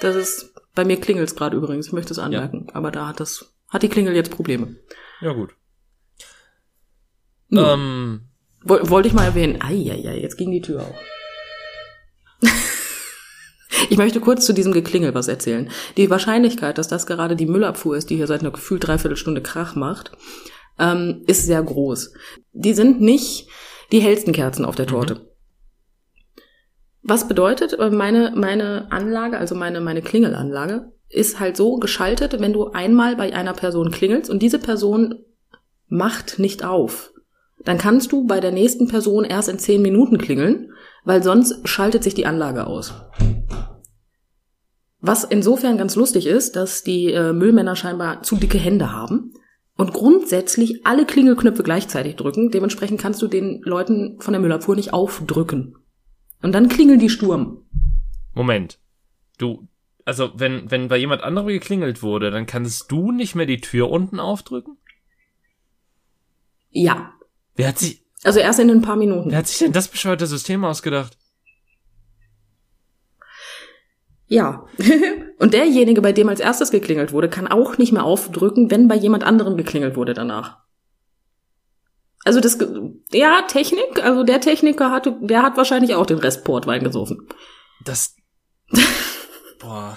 [0.00, 2.66] das ist, bei mir klingelt's gerade übrigens, ich möchte es anmerken.
[2.74, 4.76] Aber da hat das, hat die Klingel jetzt Probleme.
[5.20, 5.50] Ja, gut.
[7.48, 8.20] Nun, Ähm,
[8.64, 9.60] woll- Wollte ich mal erwähnen.
[9.62, 10.94] Eieiei, jetzt ging die Tür auf.
[13.90, 15.70] Ich möchte kurz zu diesem Geklingel was erzählen.
[15.96, 19.74] Die Wahrscheinlichkeit, dass das gerade die Müllabfuhr ist, die hier seit einer gefühlt Dreiviertelstunde Krach
[19.76, 20.12] macht,
[20.78, 22.12] ähm, ist sehr groß.
[22.52, 23.48] Die sind nicht
[23.92, 25.30] die hellsten Kerzen auf der Torte.
[27.08, 32.52] Was bedeutet, äh, meine, meine Anlage, also meine, meine Klingelanlage, ist halt so geschaltet, wenn
[32.52, 35.14] du einmal bei einer Person klingelst und diese Person
[35.86, 37.12] macht nicht auf,
[37.64, 40.72] dann kannst du bei der nächsten Person erst in zehn Minuten klingeln,
[41.04, 42.92] weil sonst schaltet sich die Anlage aus.
[44.98, 49.32] Was insofern ganz lustig ist, dass die äh, Müllmänner scheinbar zu dicke Hände haben,
[49.76, 52.50] und grundsätzlich alle Klingelknöpfe gleichzeitig drücken.
[52.50, 55.76] Dementsprechend kannst du den Leuten von der Müllabfuhr nicht aufdrücken.
[56.42, 57.62] Und dann klingeln die Sturm.
[58.34, 58.78] Moment.
[59.38, 59.66] Du,
[60.04, 63.90] also wenn, wenn bei jemand anderem geklingelt wurde, dann kannst du nicht mehr die Tür
[63.90, 64.76] unten aufdrücken?
[66.70, 67.12] Ja.
[67.54, 69.30] Wer hat sich, Also erst in ein paar Minuten.
[69.30, 71.16] wer hat sich denn das bescheuerte System ausgedacht?
[74.28, 74.66] Ja.
[75.38, 78.96] Und derjenige, bei dem als erstes geklingelt wurde, kann auch nicht mehr aufdrücken, wenn bei
[78.96, 80.58] jemand anderem geklingelt wurde danach.
[82.26, 82.58] Also das,
[83.12, 87.26] ja, Technik, also der Techniker hatte, der hat wahrscheinlich auch den Rest Portwein gesoffen.
[87.84, 88.16] Das,
[89.60, 89.96] boah,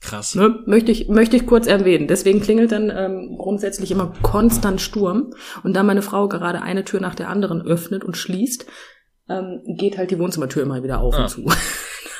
[0.00, 0.34] krass.
[0.34, 0.62] Ne?
[0.66, 2.08] Möchte ich, möchte ich kurz erwähnen.
[2.08, 5.34] Deswegen klingelt dann ähm, grundsätzlich immer konstant Sturm.
[5.62, 8.66] Und da meine Frau gerade eine Tür nach der anderen öffnet und schließt,
[9.28, 11.22] ähm, geht halt die Wohnzimmertür immer wieder auf Ah.
[11.24, 11.46] und zu.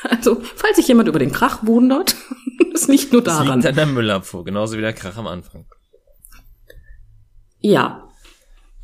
[0.09, 2.13] Also, falls sich jemand über den Krach wundert,
[2.73, 3.59] ist nicht nur Das daran.
[3.61, 5.65] liegt an der Müllabfuhr, genauso wie der Krach am Anfang.
[7.59, 8.02] Ja,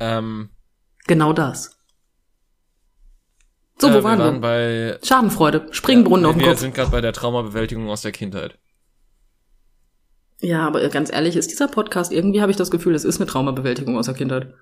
[0.00, 0.50] Ähm,
[1.06, 1.76] genau das.
[3.78, 4.24] So, äh, wo waren wir?
[4.24, 4.32] wir?
[4.32, 6.58] waren bei Schadenfreude, Springbrunnen auf dem wir Kopf.
[6.60, 8.58] sind gerade bei der Traumabewältigung aus der Kindheit.
[10.40, 13.26] Ja, aber ganz ehrlich, ist dieser Podcast, irgendwie habe ich das Gefühl, es ist eine
[13.26, 14.54] Traumabewältigung aus der Kindheit.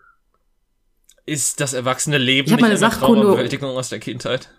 [1.24, 4.50] Ist das erwachsene Leben Ich nicht meine eine Sachkunde- Traumabewältigung aus der Kindheit?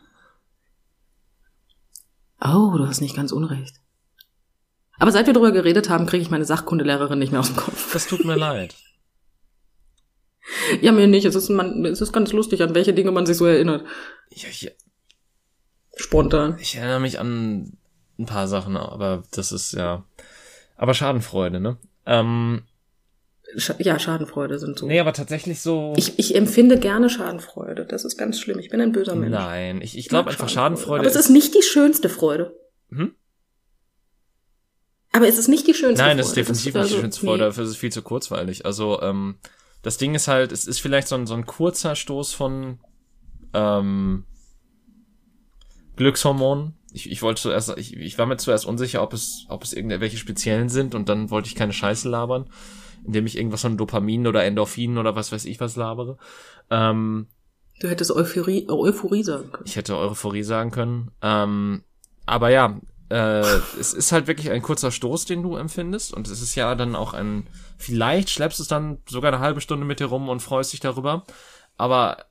[2.41, 3.75] Oh, du hast nicht ganz unrecht.
[4.97, 7.91] Aber seit wir darüber geredet haben, kriege ich meine Sachkundelehrerin nicht mehr aus dem Kopf.
[7.93, 8.75] Das tut mir leid.
[10.81, 11.25] Ja, mir nicht.
[11.25, 13.85] Es ist, man, es ist ganz lustig, an welche Dinge man sich so erinnert.
[14.29, 14.71] Ich, ich,
[15.95, 16.57] Spontan.
[16.59, 17.77] ich erinnere mich an
[18.17, 20.05] ein paar Sachen, aber das ist ja.
[20.75, 21.77] Aber Schadenfreude, ne?
[22.05, 22.63] Ähm,
[23.57, 24.85] Sch ja, Schadenfreude sind so.
[24.85, 25.93] nee, aber tatsächlich so.
[25.97, 27.85] Ich, ich empfinde gerne Schadenfreude.
[27.85, 28.59] Das ist ganz schlimm.
[28.59, 29.31] Ich bin ein böser Mensch.
[29.31, 31.01] nein, ich, ich glaube einfach Schadenfreude.
[31.01, 32.55] Aber es ist nicht die schönste Freude.
[32.89, 33.13] Hm?
[35.11, 36.17] Aber es ist nicht die schönste Nein, Freude.
[36.19, 38.65] das ist definitiv nicht also- die schönste Freude, dafür ist es viel zu kurzweilig.
[38.65, 39.39] Also, ähm,
[39.81, 42.79] das Ding ist halt, es ist vielleicht so ein, so ein kurzer Stoß von
[43.53, 44.25] ähm,
[45.95, 46.75] Glückshormonen.
[46.91, 50.17] Ich, ich wollte zuerst, ich, ich war mir zuerst unsicher, ob es, ob es irgendwelche
[50.17, 52.49] speziellen sind und dann wollte ich keine Scheiße labern,
[53.05, 56.17] indem ich irgendwas von Dopamin oder Endorphinen oder was weiß ich was labere.
[56.69, 57.27] Ähm,
[57.81, 59.63] Du hättest Euphorie, Euphorie sagen können.
[59.65, 61.11] ich hätte Euphorie sagen können.
[61.21, 61.83] Ähm,
[62.25, 62.77] aber ja,
[63.09, 66.13] äh, es ist halt wirklich ein kurzer Stoß, den du empfindest.
[66.13, 67.47] Und es ist ja dann auch ein,
[67.77, 70.79] vielleicht schleppst du es dann sogar eine halbe Stunde mit dir rum und freust dich
[70.79, 71.25] darüber.
[71.77, 72.25] Aber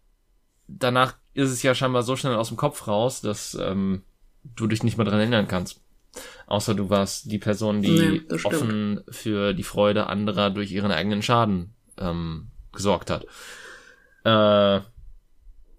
[0.68, 4.03] danach ist es ja scheinbar so schnell aus dem Kopf raus, dass ähm,
[4.45, 5.81] du dich nicht mehr dran erinnern kannst.
[6.47, 7.91] Außer du warst die Person, die
[8.29, 13.26] Nee, offen für die Freude anderer durch ihren eigenen Schaden ähm, gesorgt hat.
[14.24, 14.81] Äh,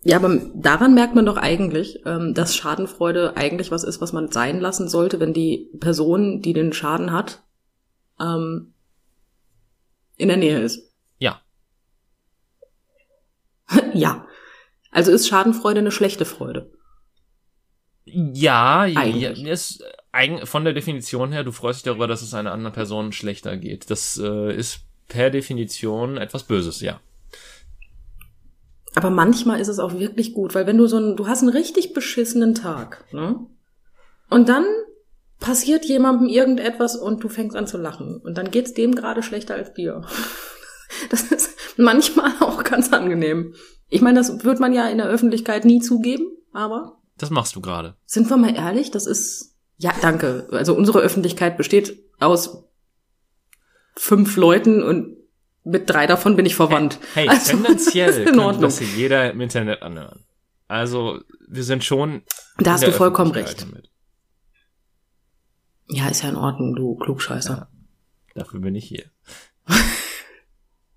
[0.09, 4.31] Ja, aber daran merkt man doch eigentlich, ähm, dass Schadenfreude eigentlich was ist, was man
[4.31, 7.43] sein lassen sollte, wenn die Person, die den Schaden hat,
[8.19, 8.73] ähm,
[10.17, 10.91] in der Nähe ist.
[11.19, 11.39] ja,
[13.93, 14.25] ja.
[14.89, 16.71] Also ist Schadenfreude eine schlechte Freude.
[18.05, 19.43] Ja, ja, Eigentlich.
[19.43, 19.83] ist
[20.45, 23.91] von der Definition her, du freust dich darüber, dass es einer anderen Person schlechter geht.
[23.91, 26.99] Das äh, ist per Definition etwas Böses, ja.
[28.99, 31.53] Aber manchmal ist es auch wirklich gut, weil wenn du so ein, du hast einen
[31.53, 33.39] richtig beschissenen Tag, ne?
[34.29, 34.65] Und dann
[35.39, 38.19] passiert jemandem irgendetwas und du fängst an zu lachen.
[38.21, 40.01] Und dann geht's dem gerade schlechter als dir.
[41.11, 43.53] Das ist manchmal auch ganz angenehm.
[43.89, 47.61] Ich meine, das wird man ja in der Öffentlichkeit nie zugeben, aber Das machst du
[47.61, 47.95] gerade.
[48.05, 50.47] sind wir mal ehrlich, das ist, ja, danke.
[50.51, 52.65] Also unsere Öffentlichkeit besteht aus
[53.95, 55.15] fünf Leuten und
[55.63, 56.99] mit drei davon bin ich verwandt.
[57.13, 58.61] Hey, Also, tendenziell Ordnung.
[58.61, 60.25] das jeder im Internet anhören.
[60.67, 62.23] Also, wir sind schon.
[62.57, 63.61] Da hast du vollkommen recht.
[63.61, 63.89] damit.
[65.87, 67.53] Ja, ist ja in Ordnung, du Klugscheißer.
[67.53, 67.67] Ja.
[68.35, 69.05] Dafür bin ich hier.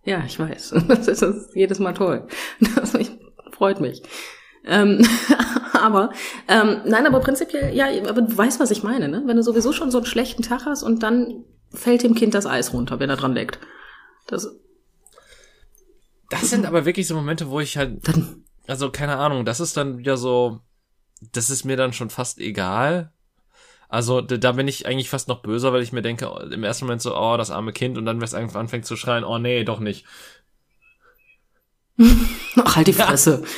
[0.04, 0.74] Ja, ich weiß.
[0.88, 2.26] Das ist, das ist jedes Mal toll.
[2.74, 3.08] Das mich,
[3.52, 4.02] freut mich.
[4.64, 5.06] Ähm,
[5.74, 6.10] aber,
[6.48, 9.22] ähm, nein, aber prinzipiell, ja, aber du weißt, was ich meine, ne?
[9.26, 12.46] Wenn du sowieso schon so einen schlechten Tag hast und dann fällt dem Kind das
[12.46, 13.60] Eis runter, wenn er dran leckt.
[14.32, 14.48] Das,
[16.30, 19.76] Das sind aber wirklich so Momente, wo ich halt dann, also keine Ahnung, das ist
[19.76, 20.60] dann wieder so,
[21.32, 23.12] das ist mir dann schon fast egal.
[23.90, 27.02] Also da, bin ich eigentlich fast noch böser, weil ich mir denke, im ersten Moment
[27.02, 29.64] so, oh, das arme Kind, und dann, wenn es einfach anfängt zu schreien, oh nee,
[29.64, 30.06] doch nicht.
[32.56, 33.44] ach, halt die Fresse.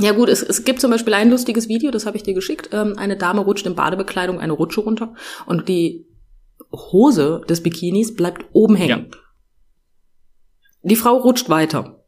[0.00, 2.70] Ja gut, es, es gibt zum Beispiel ein lustiges Video, das habe ich dir geschickt.
[2.72, 5.14] Ähm, eine Dame rutscht in Badebekleidung eine Rutsche runter
[5.46, 6.04] und die
[6.76, 9.10] Hose des Bikinis bleibt oben hängen.
[10.82, 12.04] Die Frau rutscht weiter.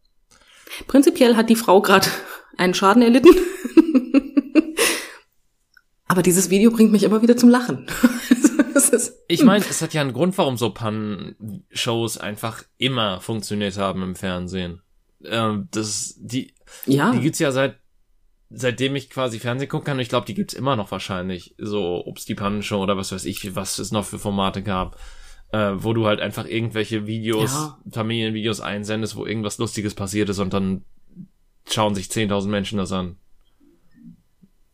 [0.87, 2.07] Prinzipiell hat die Frau gerade
[2.57, 3.35] einen Schaden erlitten.
[6.09, 7.87] Aber dieses Video bringt mich immer wieder zum Lachen.
[9.29, 14.14] Ich meine, es hat ja einen Grund, warum so Pannen-Shows einfach immer funktioniert haben im
[14.14, 14.81] Fernsehen.
[15.25, 16.55] Ähm, das, die,
[16.87, 17.11] ja.
[17.11, 17.79] die gibt's ja seit,
[18.51, 19.97] seitdem ich quasi Fernsehen gucken kann.
[19.97, 21.55] Und ich glaube, die gibt's immer noch wahrscheinlich.
[21.59, 24.99] So, ob's die Pannenshow oder was weiß ich, was es noch für Formate gab.
[25.53, 27.78] Äh, wo du halt einfach irgendwelche Videos, Ja.
[27.92, 30.84] Familienvideos einsendest, wo irgendwas Lustiges passiert ist und dann
[31.68, 33.16] schauen sich 10.000 Menschen das an.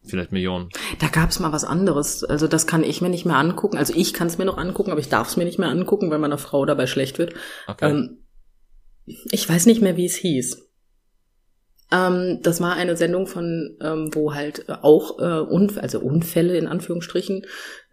[0.04, 0.70] Vielleicht Millionen.
[0.98, 2.24] Da gab's mal was anderes.
[2.24, 3.76] Also das kann ich mir nicht mehr angucken.
[3.76, 6.10] Also ich kann es mir noch angucken, aber ich darf es mir nicht mehr angucken,
[6.10, 7.34] weil meiner Frau dabei schlecht wird.
[7.68, 7.90] Okay.
[7.90, 8.18] Ähm,
[9.04, 10.68] ich weiß nicht mehr, wie es hieß.
[11.92, 16.56] Ähm, das war eine Sendung von, ähm, wo halt äh, auch äh, Unf also Unfälle
[16.56, 17.44] in Anführungsstrichen,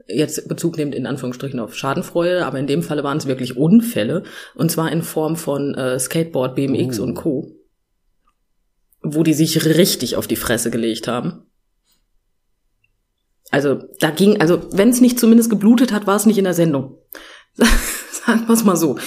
[0.07, 4.23] jetzt Bezug nehmend in Anführungsstrichen auf Schadenfreude, aber in dem Falle waren es wirklich Unfälle
[4.55, 7.03] und zwar in Form von äh, Skateboard, BMX Uh.
[7.03, 7.51] und Co.
[9.01, 11.45] Wo die sich richtig auf die Fresse gelegt haben.
[13.51, 16.53] Also da ging, also wenn es nicht zumindest geblutet hat, war es nicht in der
[16.53, 16.97] Sendung.
[17.57, 18.97] Sagen wir es mal so.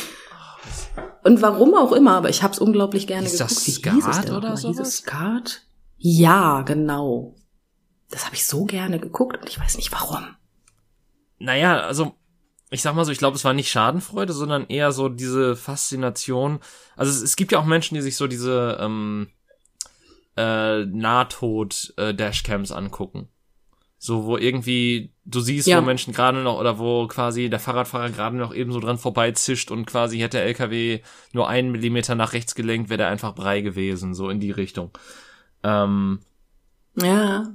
[1.22, 3.66] Und warum auch immer, aber ich habe es unglaublich gerne Ist das geguckt.
[3.66, 4.56] Wie Skat hieß es denn oder?
[4.56, 5.62] Hieß es Skat?
[5.96, 7.36] Ja, genau.
[8.10, 10.36] Das habe ich so gerne geguckt und ich weiß nicht warum.
[11.38, 12.14] Naja, also
[12.70, 16.60] ich sag mal so, ich glaube, es war nicht Schadenfreude, sondern eher so diese Faszination.
[16.96, 19.28] Also es, es gibt ja auch Menschen, die sich so diese ähm,
[20.36, 23.28] äh, Nahtod-Dashcams angucken.
[23.98, 25.78] So, wo irgendwie, du siehst, Ja.
[25.80, 29.70] wo Menschen gerade noch, oder wo quasi der Fahrradfahrer gerade noch eben so dran vorbeizischt
[29.70, 31.00] und quasi hätte der LKW
[31.32, 34.90] nur einen Millimeter nach rechts gelenkt, wäre der einfach Brei gewesen, so in die Richtung.
[35.62, 36.20] Ähm,
[37.00, 37.52] Ja,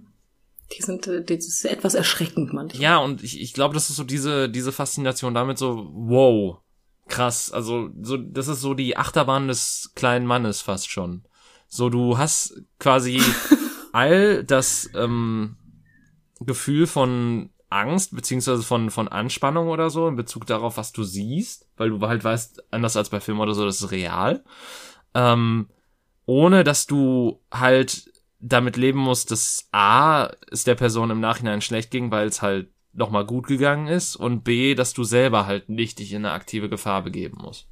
[0.78, 2.82] die sind, äh, das ist etwas erschreckend manchmal.
[2.82, 6.60] Ja, und ich, ich glaube, das ist so diese, diese Faszination damit so, wow,
[7.08, 7.52] krass.
[7.52, 11.24] Also, so, das ist so die Achterbahn des kleinen Mannes fast schon.
[11.68, 13.22] So, du hast quasi
[13.94, 15.58] all das ähm,
[16.40, 21.68] Gefühl von Angst, beziehungsweise von, von Anspannung oder so in Bezug darauf, was du siehst,
[21.76, 24.44] weil du halt weißt, anders als bei Filmen oder so, das ist real.
[25.14, 25.68] Ähm,
[26.26, 31.92] ohne dass du halt damit leben musst, dass A, es der Person im Nachhinein schlecht
[31.92, 36.00] ging, weil es halt nochmal gut gegangen ist und B, dass du selber halt nicht
[36.00, 37.68] dich in eine aktive Gefahr begeben musst.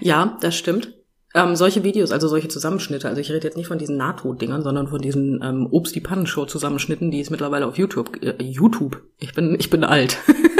[0.00, 0.97] Ja, das stimmt.
[1.34, 4.88] Ähm, solche Videos, also solche Zusammenschnitte, also ich rede jetzt nicht von diesen Nahtoddingern, sondern
[4.88, 9.34] von diesen ähm, Obst die Pannenshow Zusammenschnitten, die es mittlerweile auf YouTube, äh, YouTube, ich
[9.34, 10.16] bin, ich bin alt,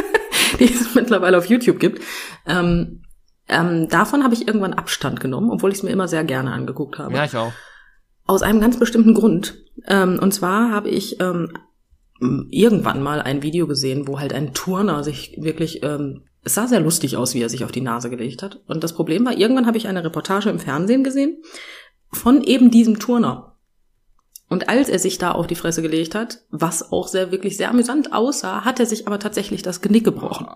[0.59, 2.03] die es mittlerweile auf YouTube gibt.
[2.47, 3.03] Ähm,
[3.49, 6.99] ähm, davon habe ich irgendwann Abstand genommen, obwohl ich es mir immer sehr gerne angeguckt
[6.99, 7.15] habe.
[7.15, 7.53] Ja, ich auch.
[8.27, 9.57] Aus einem ganz bestimmten Grund.
[9.87, 11.51] Ähm, und zwar habe ich ähm,
[12.21, 16.81] irgendwann mal ein Video gesehen, wo halt ein Turner sich wirklich, ähm, es sah sehr
[16.81, 18.61] lustig aus, wie er sich auf die Nase gelegt hat.
[18.67, 21.43] Und das Problem war, irgendwann habe ich eine Reportage im Fernsehen gesehen
[22.11, 23.57] von eben diesem Turner.
[24.49, 27.71] Und als er sich da auf die Fresse gelegt hat, was auch sehr, wirklich sehr
[27.71, 30.49] amüsant aussah, hat er sich aber tatsächlich das Genick gebrochen.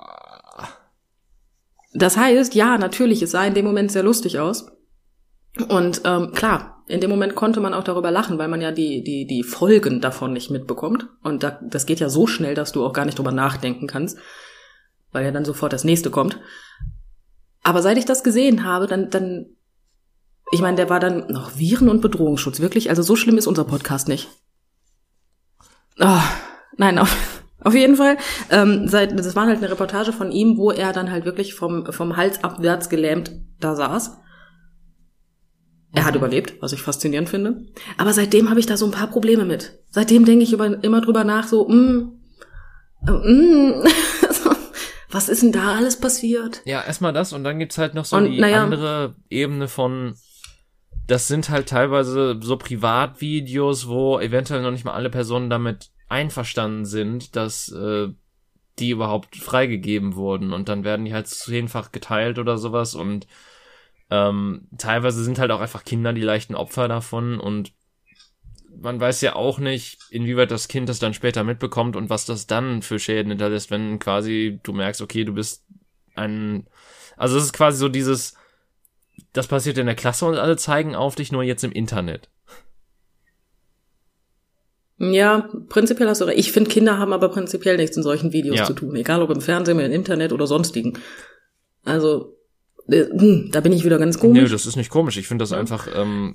[1.92, 4.66] Das heißt, ja, natürlich, es sah in dem Moment sehr lustig aus.
[5.68, 9.02] Und ähm, klar, in dem Moment konnte man auch darüber lachen, weil man ja die,
[9.02, 11.08] die, die Folgen davon nicht mitbekommt.
[11.22, 14.18] Und da, das geht ja so schnell, dass du auch gar nicht drüber nachdenken kannst,
[15.10, 16.38] weil ja dann sofort das nächste kommt.
[17.62, 19.46] Aber seit ich das gesehen habe, dann, dann,
[20.50, 22.90] ich meine, der war dann noch Viren- und Bedrohungsschutz, wirklich.
[22.90, 24.28] Also so schlimm ist unser Podcast nicht.
[25.98, 26.22] Ah,
[26.76, 27.16] nein, auf,
[27.60, 28.18] auf jeden Fall.
[28.50, 31.90] Ähm, seit, das war halt eine Reportage von ihm, wo er dann halt wirklich vom,
[31.90, 34.18] vom Hals abwärts gelähmt da saß.
[35.94, 37.66] Er hat überlebt, was ich faszinierend finde.
[37.98, 39.78] Aber seitdem habe ich da so ein paar Probleme mit.
[39.90, 42.12] Seitdem denke ich über, immer drüber nach, so, mm,
[43.06, 43.84] äh, mm,
[45.10, 46.62] was ist denn da alles passiert?
[46.64, 48.64] Ja, erstmal das und dann gibt's halt noch so Und, die naja.
[48.64, 50.14] andere Ebene von,
[51.06, 56.86] das sind halt teilweise so Privatvideos, wo eventuell noch nicht mal alle Personen damit einverstanden
[56.86, 58.08] sind, dass äh,
[58.78, 63.26] die überhaupt freigegeben wurden und dann werden die halt zehnfach geteilt oder sowas und
[64.12, 67.72] ähm, teilweise sind halt auch einfach Kinder die leichten Opfer davon und
[68.78, 72.46] man weiß ja auch nicht, inwieweit das Kind das dann später mitbekommt und was das
[72.46, 75.64] dann für Schäden hinterlässt, wenn quasi du merkst, okay, du bist
[76.14, 76.66] ein,
[77.16, 78.34] also es ist quasi so dieses,
[79.32, 82.28] das passiert in der Klasse und alle zeigen auf dich nur jetzt im Internet.
[84.98, 86.38] Ja, prinzipiell hast du recht.
[86.38, 88.64] Ich finde, Kinder haben aber prinzipiell nichts in solchen Videos Ja.
[88.66, 88.94] zu tun.
[88.94, 90.98] Egal ob im Fernsehen, im Internet oder sonstigen.
[91.82, 92.36] Also,
[92.86, 94.50] da bin ich wieder ganz Nö, komisch.
[94.50, 95.16] das ist nicht komisch.
[95.16, 96.34] Ich finde das einfach, ähm,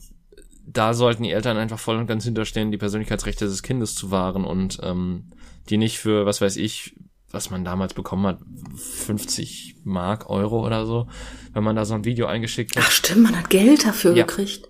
[0.65, 4.45] da sollten die Eltern einfach voll und ganz hinterstehen, die Persönlichkeitsrechte des Kindes zu wahren
[4.45, 5.31] und ähm,
[5.69, 6.95] die nicht für, was weiß ich,
[7.31, 8.39] was man damals bekommen hat,
[8.77, 11.07] 50 Mark, Euro oder so,
[11.53, 12.83] wenn man da so ein Video eingeschickt hat.
[12.87, 14.25] Ach stimmt, man hat Geld dafür Ja.
[14.25, 14.69] gekriegt.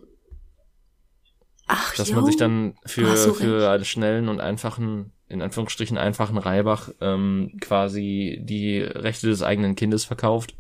[1.68, 2.16] Ach, dass jo.
[2.16, 6.90] man sich dann für, hast du für einen schnellen und einfachen in Anführungsstrichen einfachen Reibach
[7.02, 10.56] ähm, quasi die Rechte des eigenen Kindes verkauft.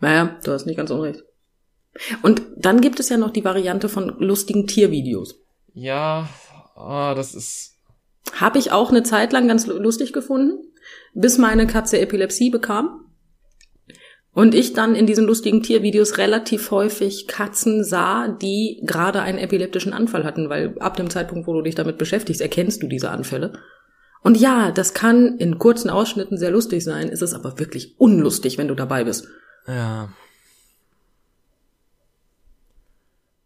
[0.00, 1.24] Naja, du hast nicht ganz unrecht.
[2.22, 5.40] Und dann gibt es ja noch die Variante von lustigen Tiervideos.
[5.74, 6.28] Ja,
[6.76, 7.76] ah, das ist.
[8.32, 10.58] Habe ich auch eine Zeit lang ganz lustig gefunden,
[11.14, 13.04] bis meine Katze Epilepsie bekam.
[14.32, 19.92] Und ich dann in diesen lustigen Tiervideos relativ häufig Katzen sah, die gerade einen epileptischen
[19.92, 23.54] Anfall hatten, weil ab dem Zeitpunkt, wo du dich damit beschäftigst, erkennst du diese Anfälle.
[24.22, 28.58] Und ja, das kann in kurzen Ausschnitten sehr lustig sein, ist es aber wirklich unlustig,
[28.58, 29.26] wenn du dabei bist.
[29.68, 30.08] Ja.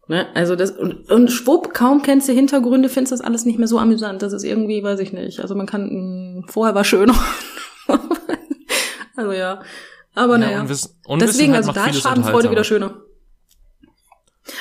[0.07, 0.27] Ne?
[0.35, 3.67] Also das und, und schwupp, kaum kennst du Hintergründe, findest du das alles nicht mehr
[3.67, 4.21] so amüsant.
[4.21, 5.39] Das ist irgendwie, weiß ich nicht.
[5.39, 7.15] Also man kann mh, vorher war schöner.
[9.15, 9.61] also ja.
[10.15, 10.61] Aber ja, naja.
[10.61, 13.01] Unwiss Deswegen, Unwissenheit also da ist Schadenfreude wieder schöner.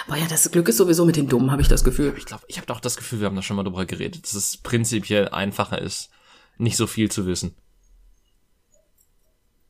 [0.06, 2.14] Aber ja, das Glück ist sowieso mit den Dummen, habe ich das Gefühl.
[2.16, 4.34] Ich glaube, ich habe doch das Gefühl, wir haben da schon mal drüber geredet, dass
[4.34, 6.10] es prinzipiell einfacher ist,
[6.56, 7.56] nicht so viel zu wissen.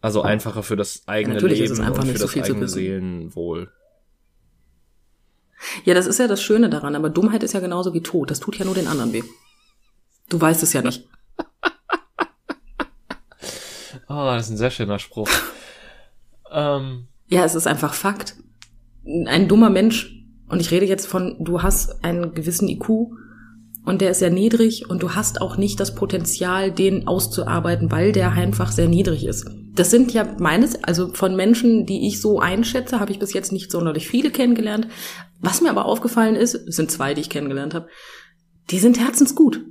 [0.03, 2.32] Also einfacher für das eigene Natürlich ist Leben es einfach und nicht für so das
[2.32, 2.68] viel zu eigene.
[2.68, 3.70] Seelenwohl.
[5.84, 8.30] Ja, das ist ja das Schöne daran, aber Dummheit ist ja genauso wie Tod.
[8.30, 9.22] Das tut ja nur den anderen weh.
[10.28, 11.09] Du weißt es ja nicht.
[14.09, 15.30] Ah, das ist ein sehr schöner Spruch.
[16.50, 18.34] ähm, Ja, es ist einfach Fakt.
[19.05, 23.12] Ein dummer Mensch, und ich rede jetzt von, du hast einen gewissen IQ
[23.85, 28.12] und der ist sehr niedrig und du hast auch nicht das Potenzial, den auszuarbeiten, weil
[28.12, 29.51] der einfach sehr niedrig ist.
[29.74, 33.53] Das sind ja meines, also von Menschen, die ich so einschätze, habe ich bis jetzt
[33.53, 34.89] nicht sonderlich viele kennengelernt.
[35.41, 37.89] Was mir aber aufgefallen ist, sind zwei, die ich kennengelernt habe,
[38.70, 39.64] die sind herzensgut.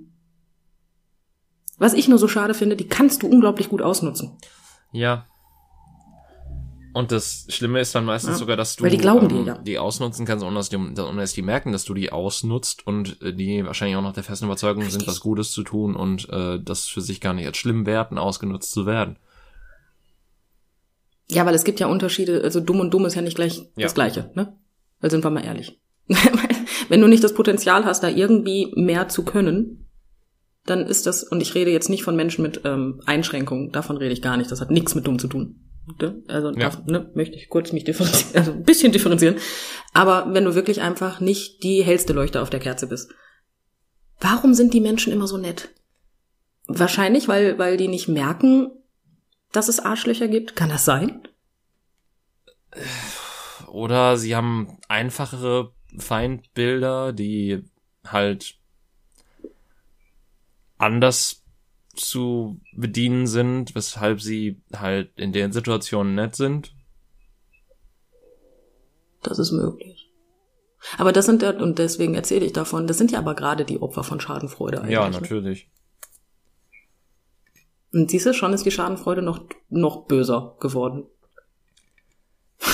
[1.77, 4.37] Was ich nur so schade finde, die kannst du unglaublich gut ausnutzen.
[4.91, 5.25] ja.
[6.93, 9.45] Und das Schlimme ist dann meistens Ja, sogar, dass du weil die glauben ähm, dir,
[9.53, 9.57] ja.
[9.59, 13.21] die ausnutzen kannst, ohne dass, die, ohne dass die merken, dass du die ausnutzt und
[13.21, 15.07] äh, die wahrscheinlich auch noch der festen Überzeugung sind, Richtig.
[15.07, 18.71] was Gutes zu tun und äh, das für sich gar nicht als schlimm werten, ausgenutzt
[18.71, 19.17] zu werden.
[21.29, 23.83] Ja, weil es gibt ja Unterschiede, also dumm und dumm ist ja nicht gleich Ja.
[23.83, 24.57] das Gleiche, ne?
[24.99, 25.79] Weil sind wir mal ehrlich.
[26.89, 29.87] Wenn du nicht das Potenzial hast, da irgendwie mehr zu können,
[30.65, 34.13] dann ist das, und ich rede jetzt nicht von Menschen mit ähm, Einschränkungen, davon rede
[34.13, 35.55] ich gar nicht, das hat nichts mit dumm zu tun.
[35.99, 36.23] Ne?
[36.27, 36.69] Also Ja.
[36.69, 39.37] da, ne, möchte ich kurz mich differenzieren, also ein bisschen differenzieren.
[39.93, 43.11] Aber wenn du wirklich einfach nicht die hellste Leuchte auf der Kerze bist,
[44.19, 45.69] warum sind die Menschen immer so nett?
[46.67, 48.71] Wahrscheinlich, weil, weil die nicht merken,
[49.51, 50.55] dass es Arschlöcher gibt.
[50.55, 51.27] Kann das sein?
[53.67, 57.63] Oder sie haben einfachere Feindbilder, die
[58.05, 58.55] halt
[60.77, 61.40] anders
[61.95, 66.73] zu bedienen sind, weshalb sie halt in den Situationen nett sind.
[69.23, 70.09] Das ist möglich.
[70.97, 73.81] Aber das sind ja, und deswegen erzähle ich davon, das sind ja aber gerade die
[73.81, 74.93] Opfer von Schadenfreude eigentlich.
[74.93, 75.19] Ja, ne?
[75.19, 75.69] natürlich.
[77.93, 81.05] Und siehst du, schon ist die Schadenfreude noch, noch böser geworden.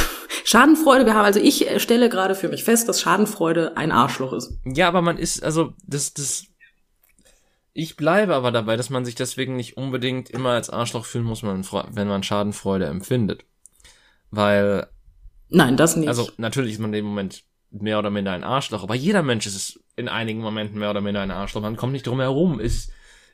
[0.46, 4.58] Schadenfreude, wir haben, also ich stelle gerade für mich fest, dass Schadenfreude ein Arschloch ist.
[4.64, 6.46] Ja, aber man ist, also, das, das,
[7.78, 11.44] ich bleibe aber dabei, dass man sich deswegen nicht unbedingt immer als Arschloch fühlen muss,
[11.44, 13.46] wenn man Schadenfreude empfindet.
[14.32, 14.88] Weil,
[15.50, 16.08] Nein, das nicht.
[16.08, 19.46] also, natürlich ist man in dem Moment mehr oder minder ein Arschloch, aber jeder Mensch
[19.46, 21.62] ist in einigen Momenten mehr oder minder ein Arschloch.
[21.62, 22.60] Man kommt nicht drum herum.
[22.60, 22.92] Ist,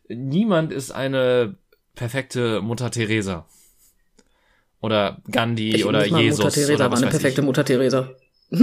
[0.09, 1.55] niemand ist eine
[1.95, 3.47] perfekte Mutter Teresa.
[4.81, 6.39] Oder Gandhi ich oder Jesus.
[6.39, 7.45] Mutter Teresa oder war was eine weiß perfekte ich.
[7.45, 8.13] Mutter Teresa.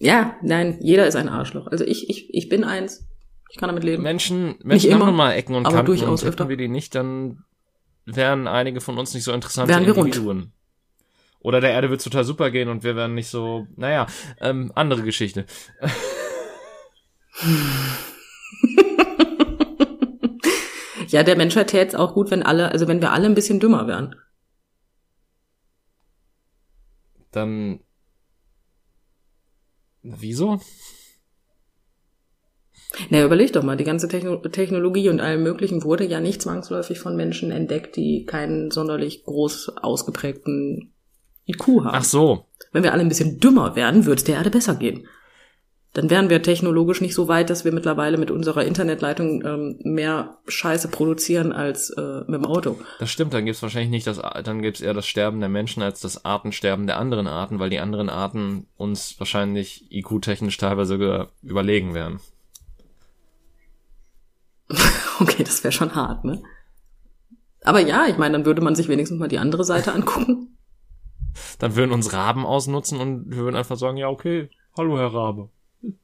[0.00, 1.68] ja, nein, jeder ist ein Arschloch.
[1.68, 3.06] Also ich, ich, ich bin eins.
[3.50, 4.02] Ich kann damit leben.
[4.02, 6.48] Menschen, Menschen haben immer, nun mal Ecken und aber Kanten durchaus und öfter.
[6.48, 7.44] wir die nicht, dann
[8.04, 10.08] wären einige von uns nicht so interessante Wären wir rund.
[10.08, 10.52] Individuen.
[11.40, 14.06] Oder der Erde wird total super gehen und wir wären nicht so, naja,
[14.40, 15.46] ähm, andere Geschichte.
[21.14, 23.60] Ja, der Menschheit täte es auch gut, wenn alle, also wenn wir alle ein bisschen
[23.60, 24.16] dümmer wären.
[27.30, 27.78] Dann,
[30.02, 30.60] wieso?
[33.10, 36.98] Na, überleg doch mal, die ganze Techno Technologie und allem Möglichen wurde ja nicht zwangsläufig
[36.98, 40.92] von Menschen entdeckt, die keinen sonderlich groß ausgeprägten
[41.46, 41.90] IQ haben.
[41.92, 42.46] Ach so.
[42.72, 45.06] Wenn wir alle ein bisschen dümmer wären, würde es der Erde besser gehen.
[45.94, 50.38] Dann wären wir technologisch nicht so weit, dass wir mittlerweile mit unserer Internetleitung ähm, mehr
[50.48, 52.80] Scheiße produzieren als äh, mit dem Auto.
[52.98, 56.00] Das stimmt, dann gibt's wahrscheinlich nicht das, dann gibt's eher das Sterben der Menschen als
[56.00, 61.94] das Artensterben der anderen Arten, weil die anderen Arten uns wahrscheinlich IQ-technisch teilweise sogar überlegen
[61.94, 62.18] wären.
[65.20, 66.42] Okay, das wäre schon hart, ne?
[67.62, 70.58] Aber ja, ich meine, dann würde man sich wenigstens mal die andere Seite angucken.
[71.58, 75.50] Dann würden uns Raben ausnutzen und wir würden einfach sagen, ja, okay, hallo Herr Rabe.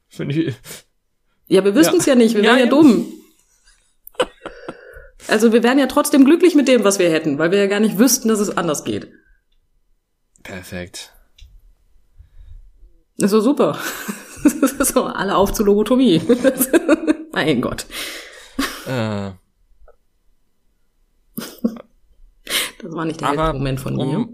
[0.09, 0.55] Finde ich,
[1.47, 2.13] Ja, wir wüssten es ja.
[2.13, 2.17] ja.
[2.17, 3.05] nicht, wir wären ja, ja dumm.
[5.27, 7.79] Also wir wären ja trotzdem glücklich mit dem, was wir hätten, weil wir ja gar
[7.79, 9.11] nicht wüssten, dass es anders geht.
[10.43, 11.13] Perfekt.
[13.17, 13.77] ist so super.
[14.79, 16.21] so, alle auf zur Logotomie.
[17.31, 17.85] mein Gott.
[18.87, 19.31] Äh.
[22.81, 24.29] Das war nicht der Aber Moment von um, mir.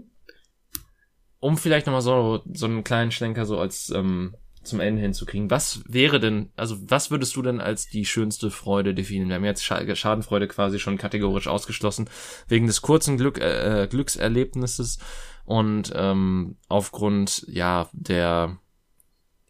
[1.40, 5.50] Um vielleicht nochmal so, so einen kleinen Schlenker so als ähm, zum Ende hinzukriegen.
[5.50, 9.28] Was wäre denn, also was würdest du denn als die schönste Freude definieren?
[9.28, 12.08] Wir haben jetzt Schadenfreude quasi schon kategorisch ausgeschlossen,
[12.46, 14.98] wegen des kurzen Glück, äh, Glückserlebnisses
[15.44, 18.58] und ähm, aufgrund ja der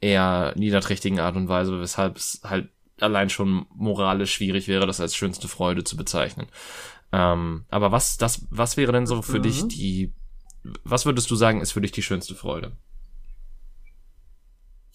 [0.01, 2.71] eher niederträchtigen Art und Weise, weshalb es halt
[3.01, 6.47] allein schon moralisch schwierig wäre, das als schönste Freude zu bezeichnen.
[7.13, 9.43] Ähm, aber was, das, was wäre denn so für mhm.
[9.43, 10.15] dich die,
[10.85, 12.73] was würdest du sagen, ist für dich die schönste Freude?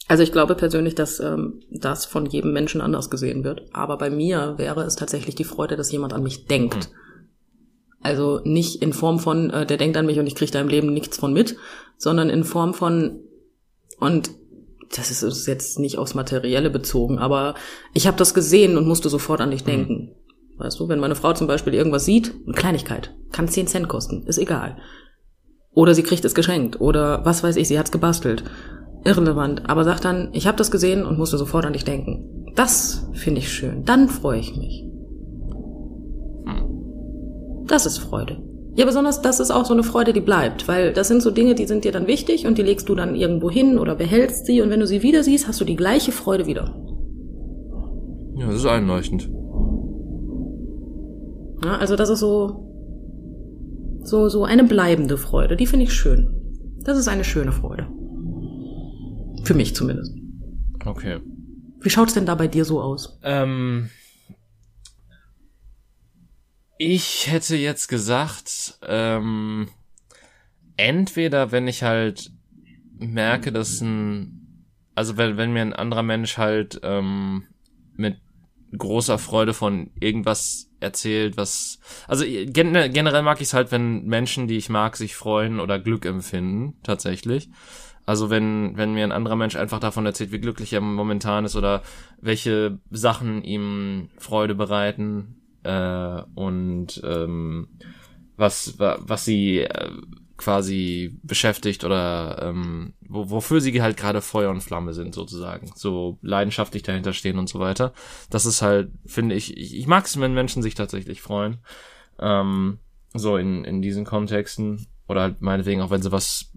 [0.08, 3.70] Also ich glaube persönlich, dass ähm, das von jedem Menschen anders gesehen wird.
[3.74, 6.90] Aber bei mir wäre es tatsächlich die Freude, dass jemand an mich denkt.
[6.90, 6.96] Mhm.
[8.02, 10.68] Also nicht in Form von, äh, der denkt an mich und ich kriege da im
[10.68, 11.56] Leben nichts von mit,
[11.98, 13.22] sondern in Form von,
[13.98, 14.32] und
[14.96, 17.56] das ist jetzt nicht aufs Materielle bezogen, aber
[17.94, 19.70] ich habe das gesehen und musste sofort an dich mhm.
[19.70, 20.16] denken.
[20.58, 24.24] Weißt du, wenn meine Frau zum Beispiel irgendwas sieht, eine Kleinigkeit, kann 10 Cent kosten,
[24.28, 24.78] ist egal.
[25.72, 28.44] Oder sie kriegt es geschenkt, oder was weiß ich, sie hat's gebastelt.
[29.04, 32.52] Irrelevant, aber sagt dann, ich habe das gesehen und musste sofort an dich denken.
[32.56, 34.84] Das finde ich schön, dann freue ich mich.
[36.46, 37.66] Hm.
[37.66, 38.53] Das ist Freude.
[38.76, 41.54] Ja, besonders das ist auch so eine Freude, die bleibt, weil das sind so Dinge,
[41.54, 44.62] die sind dir dann wichtig und die legst du dann irgendwo hin oder behältst sie
[44.62, 46.76] und wenn du sie wieder siehst, hast du die gleiche Freude wieder.
[48.36, 49.30] Ja, das ist einleuchtend.
[51.64, 55.56] Ja, also das ist so, so, so eine bleibende Freude.
[55.56, 56.36] Die finde ich schön.
[56.84, 57.88] Das ist eine schöne Freude.
[59.44, 60.14] Für mich zumindest.
[60.84, 61.20] Okay.
[61.80, 63.20] Wie schaut's denn da bei dir so aus?
[63.24, 63.90] Ähm,
[66.92, 69.70] ich hätte jetzt gesagt, ähm,
[70.76, 72.32] entweder wenn ich halt
[72.98, 77.44] merke, dass ein, also wenn, wenn mir ein anderer Mensch halt ähm,
[77.96, 78.18] mit
[78.78, 84.48] großer Freude von irgendwas erzählt, was, also gen generell mag ich es halt, wenn Menschen,
[84.48, 87.50] die ich mag, sich freuen oder Glück empfinden, tatsächlich.
[88.06, 91.56] Also wenn, wenn mir ein anderer Mensch einfach davon erzählt, wie glücklich er momentan ist
[91.56, 91.84] oder
[92.20, 97.68] welche Sachen ihm Freude bereiten äh, und ähm,
[98.36, 99.92] was, was sie äh,
[100.38, 106.18] quasi beschäftigt oder ähm, wo, wofür sie halt gerade Feuer und Flamme sind sozusagen, so
[106.22, 107.94] leidenschaftlich dahinter stehen und so weiter.
[108.30, 111.60] Das ist halt, finde ich, ich, ich mag es, wenn Menschen sich tatsächlich freuen,
[112.20, 112.80] ähm,
[113.14, 116.52] so in, in diesen Kontexten oder halt meinetwegen auch, wenn sie was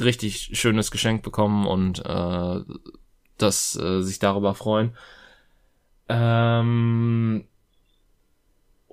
[0.00, 2.60] richtig schönes Geschenk bekommen und äh,
[3.38, 4.96] das äh, sich darüber freuen.
[6.08, 7.44] Ähm,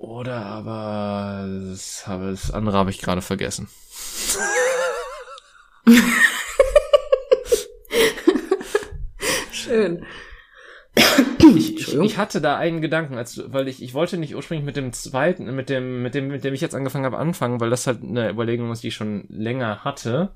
[0.08, 3.68] oder aber das, habe, das andere habe ich gerade vergessen.
[9.50, 10.04] Schön.
[11.56, 14.92] Ich, ich, hatte da einen Gedanken, als, weil ich, ich wollte nicht ursprünglich mit dem
[14.92, 18.02] zweiten, mit dem, mit dem, mit dem ich jetzt angefangen habe, anfangen, weil das halt
[18.02, 20.32] eine Überlegung ist, die ich schon länger hatte.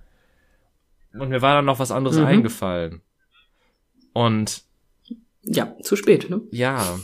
[1.12, 2.26] Und mir war dann noch was anderes mhm.
[2.26, 3.00] eingefallen.
[4.12, 4.62] Und
[5.42, 6.42] ja, zu spät, ne?
[6.50, 6.98] Ja.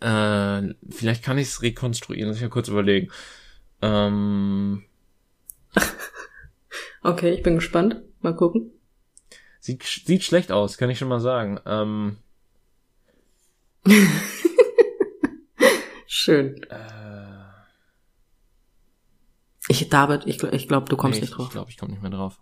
[0.00, 3.10] Äh, vielleicht kann ich es rekonstruieren, lass ich ja kurz überlegen.
[3.82, 4.84] Ähm,
[7.02, 8.02] okay, ich bin gespannt.
[8.20, 8.72] Mal gucken.
[9.60, 11.58] Sieht, sieht schlecht aus, kann ich schon mal sagen.
[11.66, 12.18] Ähm,
[16.06, 16.62] Schön.
[16.64, 17.30] Äh,
[19.68, 21.46] ich, David, ich, ich glaube, du kommst nee, nicht drauf.
[21.46, 22.40] Ich glaube, ich komme nicht mehr drauf.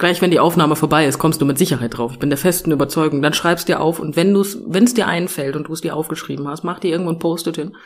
[0.00, 2.12] Gleich wenn die Aufnahme vorbei ist, kommst du mit Sicherheit drauf.
[2.12, 3.20] Ich bin der festen Überzeugung.
[3.20, 5.94] Dann schreibst dir auf und wenn du's, wenn es dir einfällt und du es dir
[5.94, 7.76] aufgeschrieben hast, mach dir irgendwo ein Post-it hin.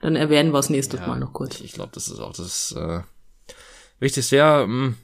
[0.00, 1.56] Dann erwähnen wir es nächstes ja, Mal noch kurz.
[1.56, 3.00] Ich, ich glaube, das ist auch das äh,
[4.00, 4.36] Wichtigste.
[4.36, 4.96] Ja, mh, hm,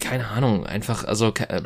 [0.00, 1.62] keine Ahnung, einfach, also äh,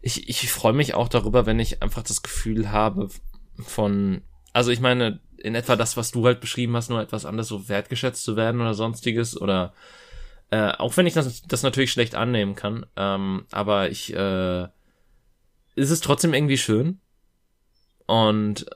[0.00, 3.10] ich, ich freue mich auch darüber, wenn ich einfach das Gefühl habe
[3.58, 4.22] von,
[4.54, 7.68] also ich meine, in etwa das, was du halt beschrieben hast, nur etwas anders so
[7.68, 9.74] wertgeschätzt zu werden oder sonstiges oder
[10.50, 14.64] äh, auch wenn ich das, das natürlich schlecht annehmen kann, ähm, aber ich, äh,
[15.74, 17.00] ist es trotzdem irgendwie schön.
[18.06, 18.66] Und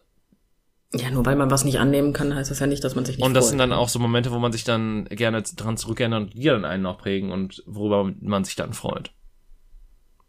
[0.92, 3.16] ja, nur weil man was nicht annehmen kann, heißt das ja nicht, dass man sich
[3.16, 6.22] nicht Und das sind dann auch so Momente, wo man sich dann gerne dran zurückerinnert
[6.22, 9.12] und die dann einen auch prägen und worüber man sich dann freut.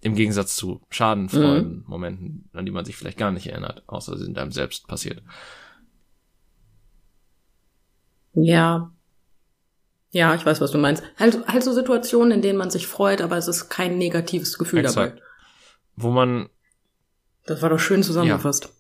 [0.02, 1.84] Im Gegensatz zu schadenfreuden mhm.
[1.88, 5.24] Momenten, an die man sich vielleicht gar nicht erinnert, außer sie sind einem selbst passiert.
[8.34, 8.92] Ja,
[10.12, 11.04] ja, ich weiß, was du meinst.
[11.18, 14.80] Halt, halt so Situationen, in denen man sich freut, aber es ist kein negatives Gefühl
[14.80, 15.20] Exakt.
[15.20, 15.22] dabei.
[15.96, 16.50] Wo man.
[17.46, 18.74] Das war doch schön zusammengefasst.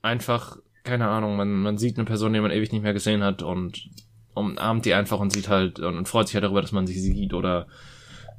[0.00, 3.42] einfach, keine Ahnung, man, man sieht eine Person, die man ewig nicht mehr gesehen hat
[3.42, 3.88] und
[4.34, 7.34] umarmt die einfach und sieht halt und freut sich halt darüber, dass man sich sieht
[7.34, 7.68] oder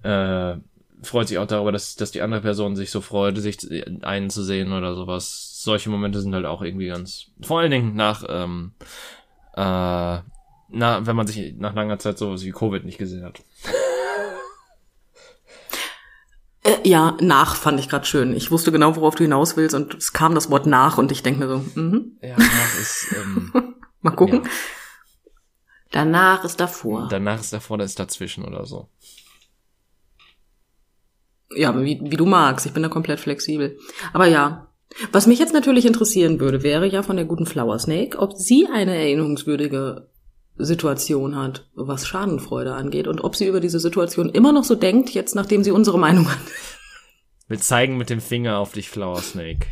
[0.02, 0.58] äh,
[1.02, 3.60] freut sich auch darüber, dass, dass die andere Person sich so freut, sich
[4.04, 5.62] einen zu sehen oder sowas.
[5.62, 8.74] Solche Momente sind halt auch irgendwie ganz, vor allen Dingen nach, ähm,
[9.56, 10.20] äh,
[10.74, 13.42] na, wenn man sich nach langer Zeit sowas wie Covid nicht gesehen hat.
[16.64, 18.36] Äh, ja, nach fand ich gerade schön.
[18.36, 21.22] Ich wusste genau, worauf du hinaus willst und es kam das Wort nach und ich
[21.22, 22.18] denke mir so, mhm.
[22.22, 24.44] Ja, nach ist, ähm, Mal gucken.
[24.44, 24.50] Ja.
[25.92, 27.08] Danach ist davor.
[27.10, 28.90] danach ist davor, da ist dazwischen oder so.
[31.56, 32.66] Ja, wie, wie du magst.
[32.66, 33.78] Ich bin da komplett flexibel.
[34.12, 34.68] Aber ja.
[35.12, 38.68] Was mich jetzt natürlich interessieren würde, wäre ja von der guten Flower Snake, ob sie
[38.72, 40.08] eine erinnerungswürdige
[40.58, 45.10] Situation hat, was Schadenfreude angeht und ob sie über diese Situation immer noch so denkt,
[45.12, 46.38] jetzt nachdem sie unsere Meinung hat.
[47.48, 49.66] Wir zeigen mit dem Finger auf dich, Flower Snake.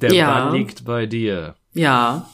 [0.00, 0.44] Der Ja.
[0.48, 1.54] Ball liegt bei dir.
[1.72, 2.28] Ja.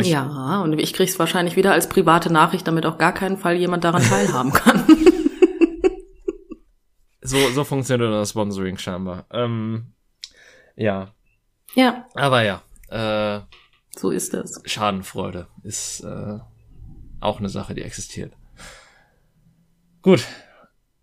[0.00, 3.54] Ich- ja, und ich krieg's wahrscheinlich wieder als private Nachricht, damit auf gar keinen Fall
[3.56, 4.84] jemand daran teilhaben kann.
[7.22, 9.24] So, so funktioniert das Sponsoring scheinbar.
[9.30, 9.92] Ähm,
[10.76, 11.08] ja,
[11.74, 13.40] ja, aber ja, äh,
[13.98, 14.60] so ist das.
[14.64, 16.38] Schadenfreude ist äh,
[17.20, 18.36] auch eine Sache, die existiert.
[20.02, 20.26] Gut,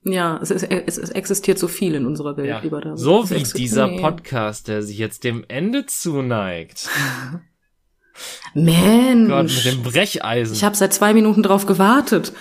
[0.04, 2.60] Ja, es, ist, es, es existiert so viel in unserer Welt, ja.
[2.60, 2.98] lieber da.
[2.98, 4.02] so wie dieser nee.
[4.02, 6.90] Podcast, der sich jetzt dem Ende zuneigt.
[8.54, 9.30] Mensch.
[9.30, 10.56] Gott, mit dem Brecheisen.
[10.56, 12.34] ich habe seit zwei Minuten drauf gewartet.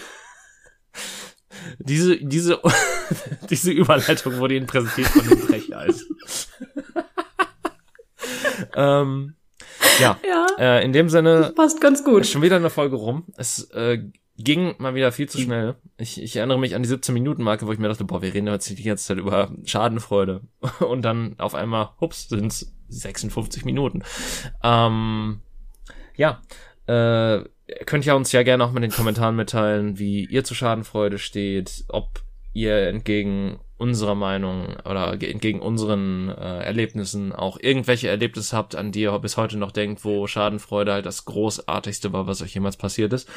[1.78, 2.60] diese, diese,
[3.50, 6.16] diese Überleitung wurde Ihnen präsentiert von dem Brecheisen.
[8.74, 9.34] ähm,
[10.00, 12.22] ja, Ja, äh, in dem Sinne, passt ganz gut.
[12.22, 13.24] Ist schon wieder eine Folge rum.
[13.36, 13.98] Es äh,
[14.36, 15.76] ging mal wieder viel zu schnell.
[15.98, 18.68] Ich, ich erinnere mich an die 17-Minuten-Marke, wo ich mir dachte, boah, wir reden jetzt
[18.70, 20.42] die ganze Zeit über Schadenfreude.
[20.80, 24.02] Und dann auf einmal, hups, sind's 56 Minuten.
[24.62, 25.40] Ähm,
[26.16, 26.40] ja,
[26.86, 27.44] äh,
[27.86, 31.84] könnt ihr uns ja gerne auch mit den Kommentaren mitteilen, wie ihr zu Schadenfreude steht,
[31.88, 32.22] ob
[32.52, 38.92] ihr entgegen unserer Meinung oder ge- entgegen unseren äh, Erlebnissen auch irgendwelche Erlebnisse habt, an
[38.92, 42.76] die ihr bis heute noch denkt, wo Schadenfreude halt das Großartigste war, was euch jemals
[42.76, 43.28] passiert ist.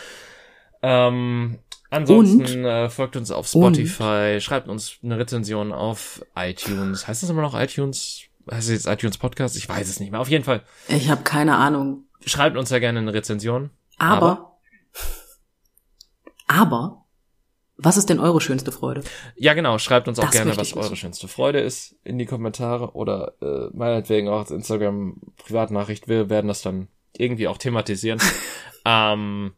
[0.82, 7.08] Ähm, ansonsten äh, folgt uns auf Spotify, schreibt uns eine Rezension auf iTunes.
[7.08, 8.24] Heißt das immer noch iTunes?
[8.52, 9.56] Heißt es jetzt iTunes Podcast?
[9.56, 10.20] Ich weiß es nicht mehr.
[10.20, 12.04] Auf jeden Fall Ich habe keine Ahnung.
[12.26, 13.70] schreibt uns ja gerne eine Rezension.
[13.98, 14.58] Aber,
[16.48, 17.03] aber,
[17.84, 19.04] was ist denn eure schönste Freude?
[19.36, 19.78] Ja, genau.
[19.78, 23.70] Schreibt uns auch Das gerne, was eure schönste Freude ist in die Kommentare oder äh,
[23.74, 26.08] meinetwegen auch Instagram Privatnachricht.
[26.08, 28.20] Wir werden das dann irgendwie auch thematisieren.
[28.86, 29.54] ähm,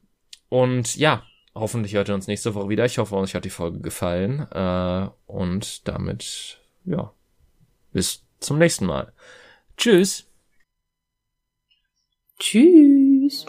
[0.50, 1.24] und ja,
[1.54, 2.86] hoffentlich hört ihr uns nächste Woche wieder.
[2.86, 4.48] Ich hoffe, euch hat die Folge gefallen.
[4.52, 7.12] Äh, und damit, ja,
[7.94, 9.14] bis zum nächsten Mal.
[9.78, 10.26] Tschüss.
[12.40, 13.46] Tschüss.